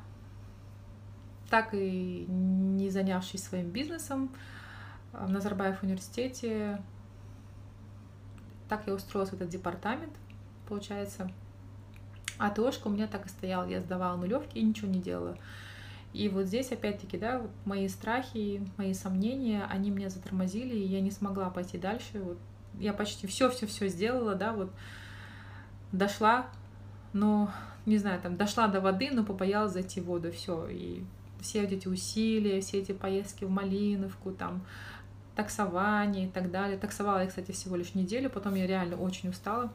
так 1.50 1.74
и 1.74 2.26
не 2.28 2.90
занявшись 2.90 3.44
своим 3.44 3.70
бизнесом 3.70 4.30
в 5.12 5.30
Назарбаев 5.30 5.84
университете. 5.84 6.82
Так 8.68 8.86
я 8.88 8.94
устроилась 8.94 9.32
в 9.32 9.34
этот 9.34 9.50
департамент, 9.50 10.14
получается. 10.68 11.32
А 12.38 12.50
ТОшка 12.50 12.88
у 12.88 12.92
меня 12.92 13.08
так 13.08 13.26
и 13.26 13.30
стояла. 13.30 13.68
Я 13.68 13.82
сдавала 13.82 14.16
нулевки 14.16 14.58
и 14.58 14.64
ничего 14.64 14.88
не 14.88 15.00
делала. 15.00 15.38
И 16.14 16.28
вот 16.28 16.48
здесь, 16.48 16.72
опять-таки, 16.72 17.18
да, 17.18 17.40
вот 17.40 17.52
мои 17.66 17.88
страхи, 17.88 18.66
мои 18.78 18.94
сомнения, 18.94 19.66
они 19.70 19.92
меня 19.92 20.10
затормозили, 20.10 20.76
и 20.76 20.88
я 20.88 21.02
не 21.02 21.12
смогла 21.12 21.50
пойти 21.50 21.78
дальше. 21.78 22.20
Вот 22.22 22.38
я 22.80 22.94
почти 22.94 23.28
все-все-все 23.28 23.88
сделала, 23.88 24.36
да, 24.36 24.54
вот 24.54 24.72
дошла, 25.92 26.48
но, 27.14 27.52
не 27.86 27.98
знаю, 27.98 28.20
там, 28.22 28.38
дошла 28.38 28.68
до 28.68 28.82
воды, 28.82 29.10
но 29.12 29.24
побоялась 29.24 29.74
зайти 29.74 30.02
в 30.02 30.06
воду, 30.06 30.32
все. 30.32 30.68
И 30.68 31.04
все 31.42 31.64
эти 31.64 31.88
усилия, 31.88 32.62
все 32.62 32.80
эти 32.80 32.92
поездки 32.92 33.46
в 33.46 33.50
Малиновку, 33.50 34.32
там, 34.32 34.66
таксование 35.36 36.28
и 36.28 36.30
так 36.30 36.52
далее. 36.52 36.78
Таксовала 36.78 37.20
я, 37.20 37.28
кстати, 37.28 37.52
всего 37.52 37.76
лишь 37.76 37.94
неделю, 37.94 38.30
потом 38.30 38.56
я 38.56 38.68
реально 38.68 38.98
очень 38.98 39.30
устала. 39.30 39.72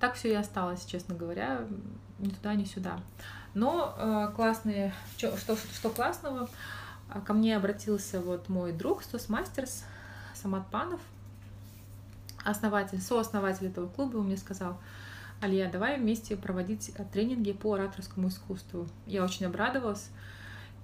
Так 0.00 0.14
все 0.14 0.30
и 0.30 0.34
осталось, 0.34 0.84
честно 0.84 1.14
говоря, 1.14 1.66
ни 2.18 2.30
туда, 2.30 2.54
ни 2.54 2.64
сюда. 2.64 2.98
Но 3.54 3.94
э, 3.96 4.32
классные, 4.34 4.94
что, 5.16 5.36
что, 5.36 5.56
что 5.56 5.90
классного, 5.90 6.48
а, 7.08 7.20
ко 7.20 7.34
мне 7.34 7.56
обратился 7.56 8.20
вот 8.20 8.48
мой 8.48 8.72
друг 8.72 9.02
Стос 9.02 9.28
Мастерс, 9.28 9.84
Самат 10.34 10.66
Панов, 10.68 11.00
основатель, 12.44 13.00
сооснователь 13.00 13.66
этого 13.66 13.88
клуба, 13.88 14.18
он 14.18 14.26
мне 14.26 14.36
сказал, 14.36 14.78
Алия, 15.40 15.70
давай 15.70 15.98
вместе 15.98 16.36
проводить 16.36 16.92
тренинги 17.12 17.52
по 17.52 17.74
ораторскому 17.74 18.28
искусству. 18.28 18.88
Я 19.06 19.24
очень 19.24 19.46
обрадовалась, 19.46 20.08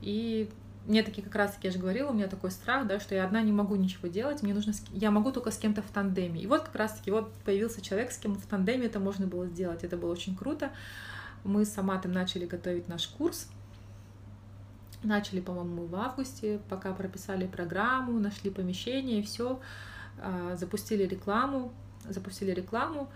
и 0.01 0.51
мне 0.87 1.03
таки 1.03 1.23
как 1.23 1.35
раз 1.35 1.53
таки 1.53 1.69
я 1.69 1.73
же 1.73 1.79
говорила, 1.79 2.11
у 2.11 2.15
меня 2.15 2.29
такой 2.29 2.51
страх, 2.51 2.87
да, 2.87 2.99
что 2.99 3.15
я 3.15 3.25
одна 3.25 3.43
не 3.43 3.53
могу 3.53 3.77
ничего 3.77 4.09
делать, 4.09 4.43
мне 4.43 4.55
нужно, 4.55 4.73
я 4.93 5.11
могу 5.11 5.33
только 5.33 5.51
с 5.51 5.59
кем-то 5.59 5.83
в 5.83 5.91
тандеме. 5.91 6.41
И 6.41 6.47
вот 6.47 6.63
как 6.63 6.75
раз 6.75 6.95
таки 6.95 7.11
вот 7.11 7.33
появился 7.45 7.81
человек, 7.81 8.11
с 8.11 8.19
кем 8.19 8.35
в 8.35 8.47
тандеме 8.47 8.87
это 8.87 8.99
можно 8.99 9.27
было 9.27 9.47
сделать, 9.47 9.85
это 9.85 9.97
было 9.97 10.11
очень 10.13 10.35
круто. 10.35 10.71
Мы 11.45 11.65
с 11.65 11.77
Аматом 11.79 12.13
начали 12.13 12.47
готовить 12.47 12.89
наш 12.89 13.09
курс. 13.09 13.49
Начали, 15.03 15.41
по-моему, 15.41 15.87
в 15.87 15.95
августе, 15.95 16.61
пока 16.69 16.93
прописали 16.93 17.47
программу, 17.47 18.19
нашли 18.19 18.51
помещение, 18.51 19.23
все, 19.23 19.61
а, 20.21 20.57
запустили 20.57 21.05
рекламу, 21.05 21.73
запустили 22.09 22.51
рекламу, 22.51 23.09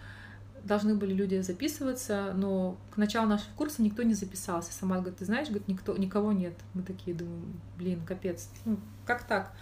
должны 0.64 0.94
были 0.94 1.12
люди 1.12 1.40
записываться, 1.40 2.32
но 2.36 2.78
к 2.92 2.96
началу 2.96 3.28
нашего 3.28 3.52
курса 3.56 3.82
никто 3.82 4.02
не 4.02 4.14
записался. 4.14 4.72
Сама 4.72 4.96
говорит, 4.98 5.18
ты 5.18 5.24
знаешь, 5.24 5.48
говорит, 5.48 5.68
никто, 5.68 5.96
никого 5.96 6.32
нет. 6.32 6.54
Мы 6.74 6.82
такие 6.82 7.16
думаем, 7.16 7.60
блин, 7.76 8.04
капец, 8.06 8.48
ну, 8.64 8.78
как 9.04 9.24
так? 9.24 9.52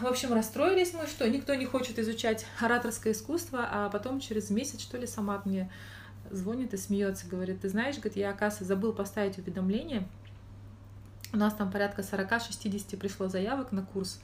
В 0.00 0.06
общем, 0.06 0.32
расстроились 0.32 0.94
мы, 0.94 1.06
что 1.06 1.28
никто 1.28 1.54
не 1.54 1.66
хочет 1.66 1.98
изучать 1.98 2.46
ораторское 2.60 3.12
искусство, 3.12 3.68
а 3.70 3.88
потом 3.88 4.20
через 4.20 4.50
месяц, 4.50 4.80
что 4.80 4.98
ли, 4.98 5.06
сама 5.06 5.42
мне 5.44 5.70
звонит 6.30 6.74
и 6.74 6.76
смеется, 6.76 7.28
говорит, 7.28 7.60
ты 7.60 7.68
знаешь, 7.68 7.96
говорит, 7.96 8.16
я, 8.16 8.30
оказывается, 8.30 8.64
забыл 8.64 8.92
поставить 8.92 9.38
уведомление 9.38 10.06
У 11.32 11.36
нас 11.36 11.54
там 11.54 11.70
порядка 11.70 12.02
40-60 12.02 12.96
пришло 12.96 13.28
заявок 13.28 13.72
на 13.72 13.82
курс, 13.82 14.20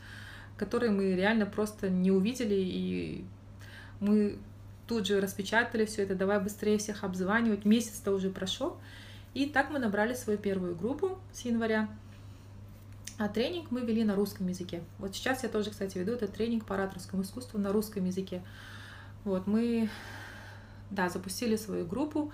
которые 0.57 0.91
мы 0.91 1.15
реально 1.15 1.47
просто 1.47 1.91
не 1.91 2.11
увидели, 2.11 2.55
и 2.55 3.25
мы 4.01 4.38
тут 4.87 5.07
же 5.07 5.21
распечатали 5.21 5.85
все 5.85 6.03
это, 6.03 6.15
давай 6.15 6.41
быстрее 6.41 6.79
всех 6.79 7.05
обзванивать. 7.05 7.65
Месяц-то 7.65 8.12
уже 8.12 8.31
прошел. 8.31 8.77
И 9.35 9.47
так 9.47 9.71
мы 9.71 9.79
набрали 9.79 10.15
свою 10.15 10.38
первую 10.38 10.77
группу 10.77 11.19
с 11.33 11.41
января. 11.43 11.88
А 13.19 13.29
тренинг 13.29 13.71
мы 13.71 13.83
вели 13.83 14.05
на 14.05 14.15
русском 14.15 14.49
языке. 14.49 14.83
Вот 14.99 15.15
сейчас 15.15 15.43
я 15.43 15.49
тоже, 15.49 15.71
кстати, 15.71 15.99
веду 15.99 16.12
этот 16.12 16.33
тренинг 16.33 16.67
по 16.67 16.75
ораторскому 16.75 17.23
искусству 17.23 17.59
на 17.59 17.73
русском 17.73 18.05
языке. 18.05 18.43
Вот 19.25 19.47
мы, 19.47 19.88
да, 20.92 21.09
запустили 21.09 21.57
свою 21.57 21.87
группу. 21.87 22.33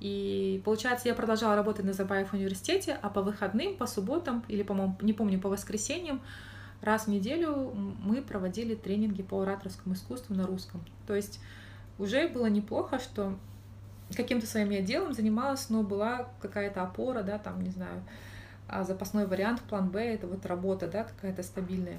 И 0.00 0.60
получается, 0.64 1.08
я 1.08 1.14
продолжала 1.14 1.56
работать 1.56 1.84
на 1.84 1.92
Забаев 1.92 2.32
университете, 2.32 2.98
а 3.00 3.08
по 3.08 3.22
выходным, 3.22 3.76
по 3.76 3.86
субботам 3.86 4.44
или, 4.48 4.62
по-моему, 4.62 4.96
не 5.00 5.12
помню, 5.12 5.40
по 5.40 5.48
воскресеньям, 5.48 6.20
раз 6.82 7.04
в 7.04 7.08
неделю 7.08 7.72
мы 7.74 8.20
проводили 8.20 8.74
тренинги 8.74 9.22
по 9.22 9.40
ораторскому 9.40 9.94
искусству 9.94 10.34
на 10.34 10.46
русском. 10.46 10.84
То 11.06 11.14
есть 11.14 11.40
уже 11.98 12.28
было 12.28 12.46
неплохо, 12.46 12.98
что 12.98 13.38
каким-то 14.14 14.46
своим 14.46 14.70
я 14.70 14.82
делом 14.82 15.14
занималась, 15.14 15.70
но 15.70 15.82
была 15.82 16.28
какая-то 16.40 16.82
опора, 16.82 17.22
да, 17.22 17.38
там, 17.38 17.62
не 17.62 17.70
знаю, 17.70 18.02
а 18.68 18.84
запасной 18.84 19.26
вариант, 19.26 19.62
план 19.62 19.88
Б, 19.88 20.00
это 20.00 20.26
вот 20.26 20.44
работа, 20.44 20.88
да, 20.88 21.04
какая-то 21.04 21.42
стабильная. 21.42 21.98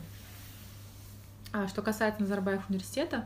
А 1.52 1.68
что 1.68 1.82
касается 1.82 2.22
Назарбаев 2.22 2.70
университета, 2.70 3.26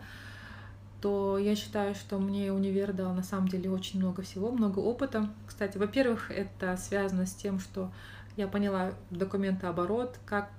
то 1.02 1.40
я 1.40 1.56
считаю, 1.56 1.96
что 1.96 2.20
мне 2.20 2.54
универ 2.54 2.94
дал 2.94 3.14
на 3.14 3.24
самом 3.24 3.48
деле 3.48 3.72
очень 3.72 4.00
много 4.00 4.22
всего, 4.22 4.52
много 4.52 4.80
опыта. 4.80 5.30
Кстати, 5.48 5.78
во-первых, 5.78 6.30
это 6.30 6.78
связано 6.78 7.26
с 7.26 7.34
тем, 7.34 7.60
что 7.60 7.92
я 8.38 8.48
поняла 8.48 8.94
документооборот, 9.10 10.20
как 10.26 10.52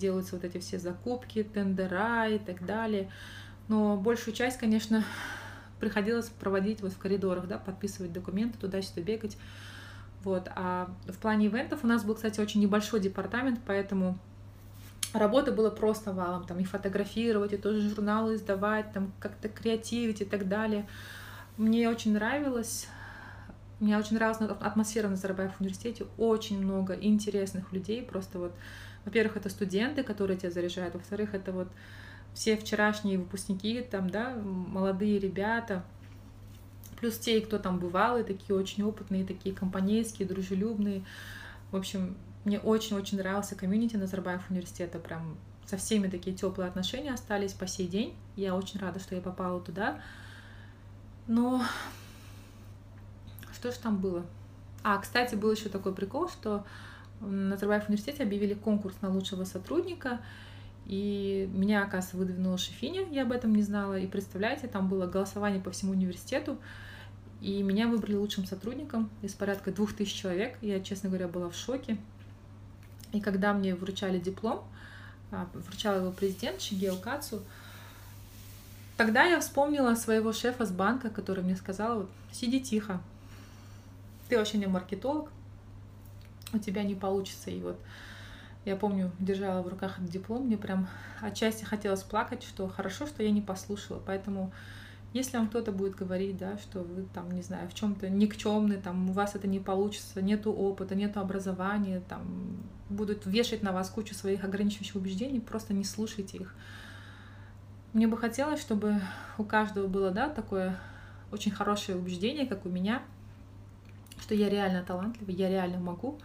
делаются 0.00 0.36
вот 0.36 0.44
эти 0.44 0.58
все 0.58 0.78
закупки, 0.78 1.42
тендера 1.42 2.28
и 2.28 2.38
так 2.38 2.64
далее. 2.64 3.10
Но 3.66 3.96
большую 3.96 4.34
часть, 4.34 4.58
конечно, 4.58 5.04
приходилось 5.80 6.28
проводить 6.28 6.80
вот 6.80 6.92
в 6.92 6.98
коридорах, 6.98 7.48
да, 7.48 7.58
подписывать 7.58 8.12
документы, 8.12 8.58
туда-сюда 8.58 9.02
бегать. 9.02 9.36
Вот. 10.22 10.48
А 10.54 10.88
в 11.06 11.18
плане 11.18 11.46
ивентов 11.46 11.80
у 11.82 11.86
нас 11.86 12.04
был, 12.04 12.14
кстати, 12.14 12.40
очень 12.40 12.60
небольшой 12.60 13.00
департамент, 13.00 13.60
поэтому 13.66 14.18
работы 15.12 15.52
было 15.52 15.70
просто 15.70 16.12
валом, 16.12 16.44
там 16.44 16.58
и 16.58 16.64
фотографировать, 16.64 17.52
и 17.52 17.56
тоже 17.56 17.80
журналы 17.88 18.34
издавать, 18.34 18.92
там 18.92 19.12
как-то 19.18 19.48
креативить 19.48 20.20
и 20.20 20.24
так 20.24 20.48
далее. 20.48 20.86
Мне 21.56 21.88
очень 21.88 22.12
нравилось, 22.12 22.86
мне 23.80 23.96
очень 23.98 24.16
нравилась 24.16 24.40
атмосфера 24.60 25.08
на 25.08 25.16
Зарабаев 25.16 25.60
университете, 25.60 26.06
очень 26.16 26.62
много 26.62 26.94
интересных 26.94 27.72
людей, 27.72 28.02
просто 28.02 28.38
вот, 28.38 28.52
во-первых, 29.04 29.36
это 29.36 29.48
студенты, 29.48 30.02
которые 30.02 30.36
тебя 30.36 30.50
заряжают, 30.50 30.94
во-вторых, 30.94 31.34
это 31.34 31.52
вот 31.52 31.68
все 32.34 32.56
вчерашние 32.56 33.18
выпускники, 33.18 33.80
там, 33.80 34.10
да, 34.10 34.36
молодые 34.36 35.18
ребята, 35.18 35.84
плюс 37.00 37.18
те, 37.18 37.40
кто 37.40 37.58
там 37.58 37.78
бывал, 37.78 38.18
и 38.18 38.22
такие 38.22 38.56
очень 38.56 38.82
опытные, 38.84 39.24
такие 39.24 39.54
компанейские, 39.54 40.28
дружелюбные. 40.28 41.04
В 41.70 41.76
общем, 41.76 42.16
мне 42.48 42.58
очень-очень 42.58 43.18
нравился 43.18 43.54
комьюнити 43.54 43.96
Назарбаев 43.96 44.48
университета, 44.48 44.98
прям 44.98 45.36
со 45.66 45.76
всеми 45.76 46.08
такие 46.08 46.34
теплые 46.34 46.66
отношения 46.66 47.12
остались 47.12 47.52
по 47.52 47.66
сей 47.66 47.86
день. 47.86 48.16
Я 48.36 48.56
очень 48.56 48.80
рада, 48.80 48.98
что 49.00 49.14
я 49.14 49.20
попала 49.20 49.60
туда. 49.60 50.00
Но 51.26 51.62
что 53.52 53.70
же 53.70 53.78
там 53.78 53.98
было? 53.98 54.24
А, 54.82 54.96
кстати, 54.96 55.34
был 55.34 55.52
еще 55.52 55.68
такой 55.68 55.94
прикол, 55.94 56.30
что 56.30 56.64
на 57.20 57.50
Назарбаев 57.50 57.88
университете 57.88 58.22
объявили 58.22 58.54
конкурс 58.54 58.96
на 59.02 59.10
лучшего 59.10 59.44
сотрудника, 59.44 60.20
и 60.86 61.50
меня, 61.52 61.82
оказывается, 61.82 62.16
выдвинула 62.16 62.56
Шефиня, 62.56 63.06
я 63.10 63.24
об 63.24 63.32
этом 63.32 63.54
не 63.54 63.62
знала. 63.62 63.98
И 63.98 64.06
представляете, 64.06 64.68
там 64.68 64.88
было 64.88 65.06
голосование 65.06 65.60
по 65.60 65.70
всему 65.70 65.92
университету, 65.92 66.56
и 67.42 67.62
меня 67.62 67.88
выбрали 67.88 68.14
лучшим 68.14 68.46
сотрудником 68.46 69.10
из 69.20 69.34
порядка 69.34 69.70
двух 69.70 69.92
тысяч 69.92 70.14
человек. 70.14 70.56
Я, 70.62 70.80
честно 70.80 71.10
говоря, 71.10 71.28
была 71.28 71.50
в 71.50 71.54
шоке. 71.54 71.98
И 73.12 73.20
когда 73.20 73.52
мне 73.52 73.74
вручали 73.74 74.18
диплом, 74.18 74.62
а, 75.30 75.48
вручал 75.54 75.96
его 75.96 76.10
президент 76.10 76.60
Шигео 76.60 76.96
Кацу, 76.96 77.42
тогда 78.96 79.24
я 79.24 79.40
вспомнила 79.40 79.94
своего 79.94 80.32
шефа 80.32 80.66
с 80.66 80.70
банка, 80.70 81.10
который 81.10 81.44
мне 81.44 81.56
сказал, 81.56 82.00
вот, 82.00 82.10
сиди 82.32 82.60
тихо, 82.60 83.00
ты 84.28 84.36
вообще 84.36 84.58
не 84.58 84.66
маркетолог, 84.66 85.30
у 86.52 86.58
тебя 86.58 86.82
не 86.82 86.94
получится. 86.94 87.50
И 87.50 87.60
вот 87.60 87.78
я 88.64 88.76
помню, 88.76 89.10
держала 89.18 89.62
в 89.62 89.68
руках 89.68 89.98
этот 89.98 90.10
диплом, 90.10 90.46
мне 90.46 90.58
прям 90.58 90.88
отчасти 91.20 91.64
хотелось 91.64 92.02
плакать, 92.02 92.42
что 92.42 92.68
хорошо, 92.68 93.06
что 93.06 93.22
я 93.22 93.30
не 93.30 93.40
послушала. 93.40 94.00
Поэтому, 94.04 94.52
если 95.12 95.38
вам 95.38 95.48
кто-то 95.48 95.72
будет 95.72 95.94
говорить, 95.94 96.36
да, 96.36 96.58
что 96.58 96.80
вы 96.80 97.06
там, 97.14 97.30
не 97.30 97.42
знаю, 97.42 97.68
в 97.68 97.74
чем-то 97.74 98.10
никчемный, 98.10 98.76
там, 98.76 99.10
у 99.10 99.12
вас 99.12 99.34
это 99.34 99.46
не 99.46 99.58
получится, 99.58 100.20
нету 100.20 100.52
опыта, 100.52 100.94
нету 100.94 101.20
образования, 101.20 102.02
там, 102.08 102.58
будут 102.90 103.24
вешать 103.24 103.62
на 103.62 103.72
вас 103.72 103.88
кучу 103.88 104.14
своих 104.14 104.44
ограничивающих 104.44 104.96
убеждений, 104.96 105.40
просто 105.40 105.72
не 105.72 105.84
слушайте 105.84 106.38
их. 106.38 106.54
Мне 107.94 108.06
бы 108.06 108.18
хотелось, 108.18 108.60
чтобы 108.60 109.00
у 109.38 109.44
каждого 109.44 109.86
было, 109.86 110.10
да, 110.10 110.28
такое 110.28 110.78
очень 111.32 111.52
хорошее 111.52 111.96
убеждение, 111.96 112.46
как 112.46 112.66
у 112.66 112.68
меня, 112.68 113.02
что 114.20 114.34
я 114.34 114.50
реально 114.50 114.82
талантливый, 114.82 115.34
я 115.34 115.48
реально 115.48 115.78
могу, 115.78 116.18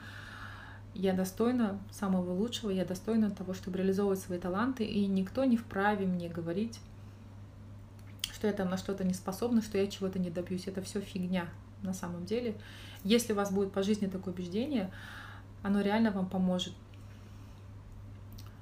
я 0.94 1.14
достойна 1.14 1.80
самого 1.90 2.34
лучшего, 2.34 2.70
я 2.70 2.86
достойна 2.86 3.32
того, 3.32 3.54
чтобы 3.54 3.78
реализовывать 3.78 4.20
свои 4.20 4.40
таланты, 4.40 4.84
и 4.84 5.06
никто 5.08 5.46
не 5.46 5.56
вправе 5.56 6.06
мне 6.06 6.28
говорить, 6.28 6.80
что 8.44 8.48
я 8.50 8.54
там 8.54 8.70
на 8.70 8.76
что-то 8.76 9.06
не 9.06 9.14
способна, 9.14 9.62
что 9.62 9.78
я 9.78 9.88
чего-то 9.88 10.20
не 10.20 10.30
добьюсь. 10.30 10.68
Это 10.68 10.82
все 10.82 11.00
фигня 11.00 11.48
на 11.82 11.94
самом 11.94 12.26
деле. 12.26 12.56
Если 13.06 13.32
у 13.32 13.38
вас 13.38 13.54
будет 13.54 13.72
по 13.72 13.84
жизни 13.84 14.08
такое 14.08 14.34
убеждение, 14.34 14.92
оно 15.62 15.80
реально 15.80 16.12
вам 16.12 16.28
поможет. 16.28 16.74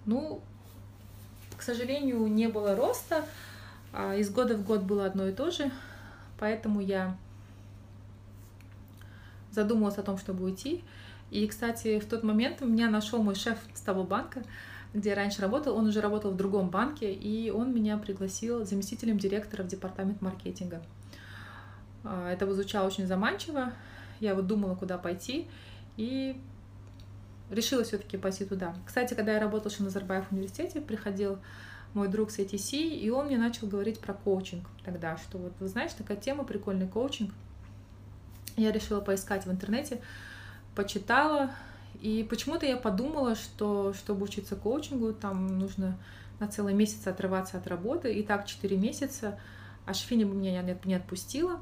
Ну, 0.05 0.39
к 1.57 1.63
сожалению, 1.63 2.27
не 2.27 2.47
было 2.47 2.75
роста, 2.75 3.25
а 3.91 4.13
из 4.13 4.29
года 4.29 4.55
в 4.55 4.63
год 4.63 4.83
было 4.83 5.07
одно 5.07 5.25
и 5.27 5.33
то 5.33 5.49
же, 5.49 5.71
поэтому 6.37 6.79
я 6.79 7.17
задумалась 9.49 9.97
о 9.97 10.03
том, 10.03 10.19
чтобы 10.19 10.43
уйти. 10.43 10.83
И, 11.31 11.47
кстати, 11.47 11.99
в 11.99 12.05
тот 12.05 12.21
момент 12.21 12.61
меня 12.61 12.87
нашел 12.87 13.23
мой 13.23 13.33
шеф 13.33 13.57
с 13.73 13.81
того 13.81 14.03
банка, 14.03 14.43
где 14.93 15.11
я 15.11 15.15
раньше 15.15 15.41
работал. 15.41 15.75
Он 15.75 15.87
уже 15.87 16.01
работал 16.01 16.31
в 16.31 16.37
другом 16.37 16.69
банке, 16.69 17.13
и 17.13 17.49
он 17.49 17.73
меня 17.73 17.97
пригласил 17.97 18.65
заместителем 18.65 19.17
директора 19.17 19.63
в 19.63 19.67
департамент 19.67 20.21
маркетинга. 20.21 20.81
А, 22.03 22.31
это 22.31 22.51
звучало 22.53 22.87
очень 22.87 23.07
заманчиво. 23.07 23.73
Я 24.19 24.35
вот 24.35 24.47
думала, 24.47 24.75
куда 24.75 24.97
пойти, 24.97 25.47
и 25.97 26.39
решила 27.49 27.83
все-таки 27.83 28.17
пойти 28.17 28.45
туда. 28.45 28.75
Кстати, 28.85 29.13
когда 29.13 29.33
я 29.33 29.39
работала 29.39 29.71
в 29.71 29.79
Назарбаев 29.79 30.31
университете, 30.31 30.81
приходил 30.81 31.39
мой 31.93 32.07
друг 32.07 32.31
с 32.31 32.39
ATC, 32.39 32.77
и 32.77 33.09
он 33.09 33.27
мне 33.27 33.37
начал 33.37 33.67
говорить 33.67 33.99
про 33.99 34.13
коучинг 34.13 34.65
тогда, 34.85 35.17
что 35.17 35.37
вот, 35.37 35.53
вы 35.59 35.67
знаешь, 35.67 35.91
такая 35.93 36.17
тема, 36.17 36.43
прикольный 36.43 36.87
коучинг. 36.87 37.33
Я 38.57 38.71
решила 38.71 39.01
поискать 39.01 39.45
в 39.45 39.51
интернете, 39.51 40.01
почитала, 40.75 41.51
и 42.01 42.23
почему-то 42.23 42.65
я 42.65 42.77
подумала, 42.77 43.35
что 43.35 43.93
чтобы 43.93 44.23
учиться 44.23 44.55
коучингу, 44.55 45.13
там 45.13 45.59
нужно 45.59 45.99
на 46.39 46.47
целый 46.47 46.73
месяц 46.73 47.05
отрываться 47.05 47.57
от 47.57 47.67
работы, 47.67 48.11
и 48.11 48.23
так 48.23 48.47
4 48.47 48.75
месяца, 48.75 49.39
а 49.85 49.93
Шфиня 49.93 50.25
меня 50.25 50.63
не 50.83 50.95
отпустила, 50.95 51.59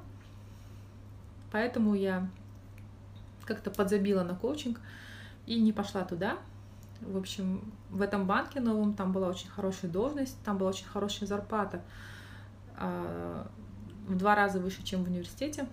поэтому 1.52 1.94
я 1.94 2.30
как-то 3.44 3.70
подзабила 3.70 4.24
на 4.24 4.34
коучинг 4.34 4.80
и 5.46 5.60
не 5.60 5.74
пошла 5.74 6.06
туда. 6.06 6.38
В 7.02 7.18
общем, 7.18 7.74
в 7.90 8.02
этом 8.02 8.26
банке 8.26 8.62
новом 8.62 8.94
там 8.94 9.12
была 9.12 9.28
очень 9.28 9.50
хорошая 9.50 9.92
должность, 9.92 10.38
там 10.46 10.58
была 10.58 10.70
очень 10.70 10.86
хорошая 10.86 11.28
зарплата, 11.28 11.82
а, 12.78 13.50
в 14.08 14.16
два 14.16 14.36
раза 14.36 14.60
выше, 14.60 14.84
чем 14.84 15.04
в 15.04 15.08
университете. 15.10 15.68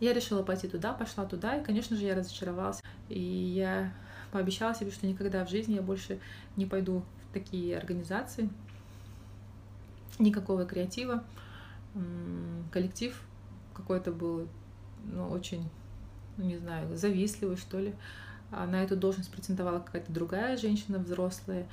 Я 0.00 0.12
решила 0.12 0.42
пойти 0.42 0.68
туда, 0.68 0.92
пошла 0.92 1.24
туда, 1.24 1.56
и, 1.56 1.64
конечно 1.64 1.96
же, 1.96 2.04
я 2.04 2.14
разочаровалась. 2.14 2.80
И 3.08 3.20
я 3.20 3.92
пообещала 4.30 4.74
себе, 4.74 4.90
что 4.90 5.06
никогда 5.06 5.44
в 5.44 5.50
жизни 5.50 5.74
я 5.74 5.82
больше 5.82 6.20
не 6.56 6.66
пойду 6.66 7.02
в 7.28 7.34
такие 7.34 7.76
организации. 7.76 8.48
Никакого 10.18 10.66
креатива. 10.66 11.24
Коллектив 12.70 13.20
какой-то 13.74 14.12
был, 14.12 14.48
ну, 15.04 15.28
очень, 15.28 15.68
ну, 16.36 16.44
не 16.44 16.58
знаю, 16.58 16.96
завистливый, 16.96 17.56
что 17.56 17.80
ли. 17.80 17.94
А 18.50 18.66
на 18.66 18.82
эту 18.82 18.96
должность 18.96 19.30
претендовала 19.30 19.80
какая-то 19.80 20.12
другая 20.12 20.56
женщина, 20.56 20.98
взрослая. 20.98 21.66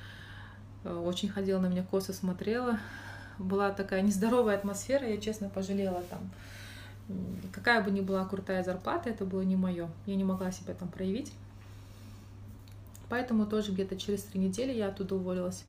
Очень 0.84 1.28
ходила 1.28 1.60
на 1.60 1.66
меня 1.66 1.84
косо, 1.84 2.12
смотрела. 2.12 2.78
Была 3.38 3.70
такая 3.70 4.02
нездоровая 4.02 4.56
атмосфера, 4.56 5.06
я 5.06 5.18
честно 5.18 5.48
пожалела 5.48 6.02
там 6.08 6.20
какая 7.52 7.82
бы 7.82 7.90
ни 7.90 8.00
была 8.00 8.24
крутая 8.24 8.62
зарплата, 8.62 9.10
это 9.10 9.24
было 9.24 9.42
не 9.42 9.56
мое. 9.56 9.88
Я 10.06 10.16
не 10.16 10.24
могла 10.24 10.50
себя 10.50 10.74
там 10.74 10.88
проявить. 10.88 11.32
Поэтому 13.08 13.46
тоже 13.46 13.72
где-то 13.72 13.96
через 13.96 14.22
три 14.22 14.40
недели 14.40 14.72
я 14.72 14.88
оттуда 14.88 15.14
уволилась. 15.14 15.64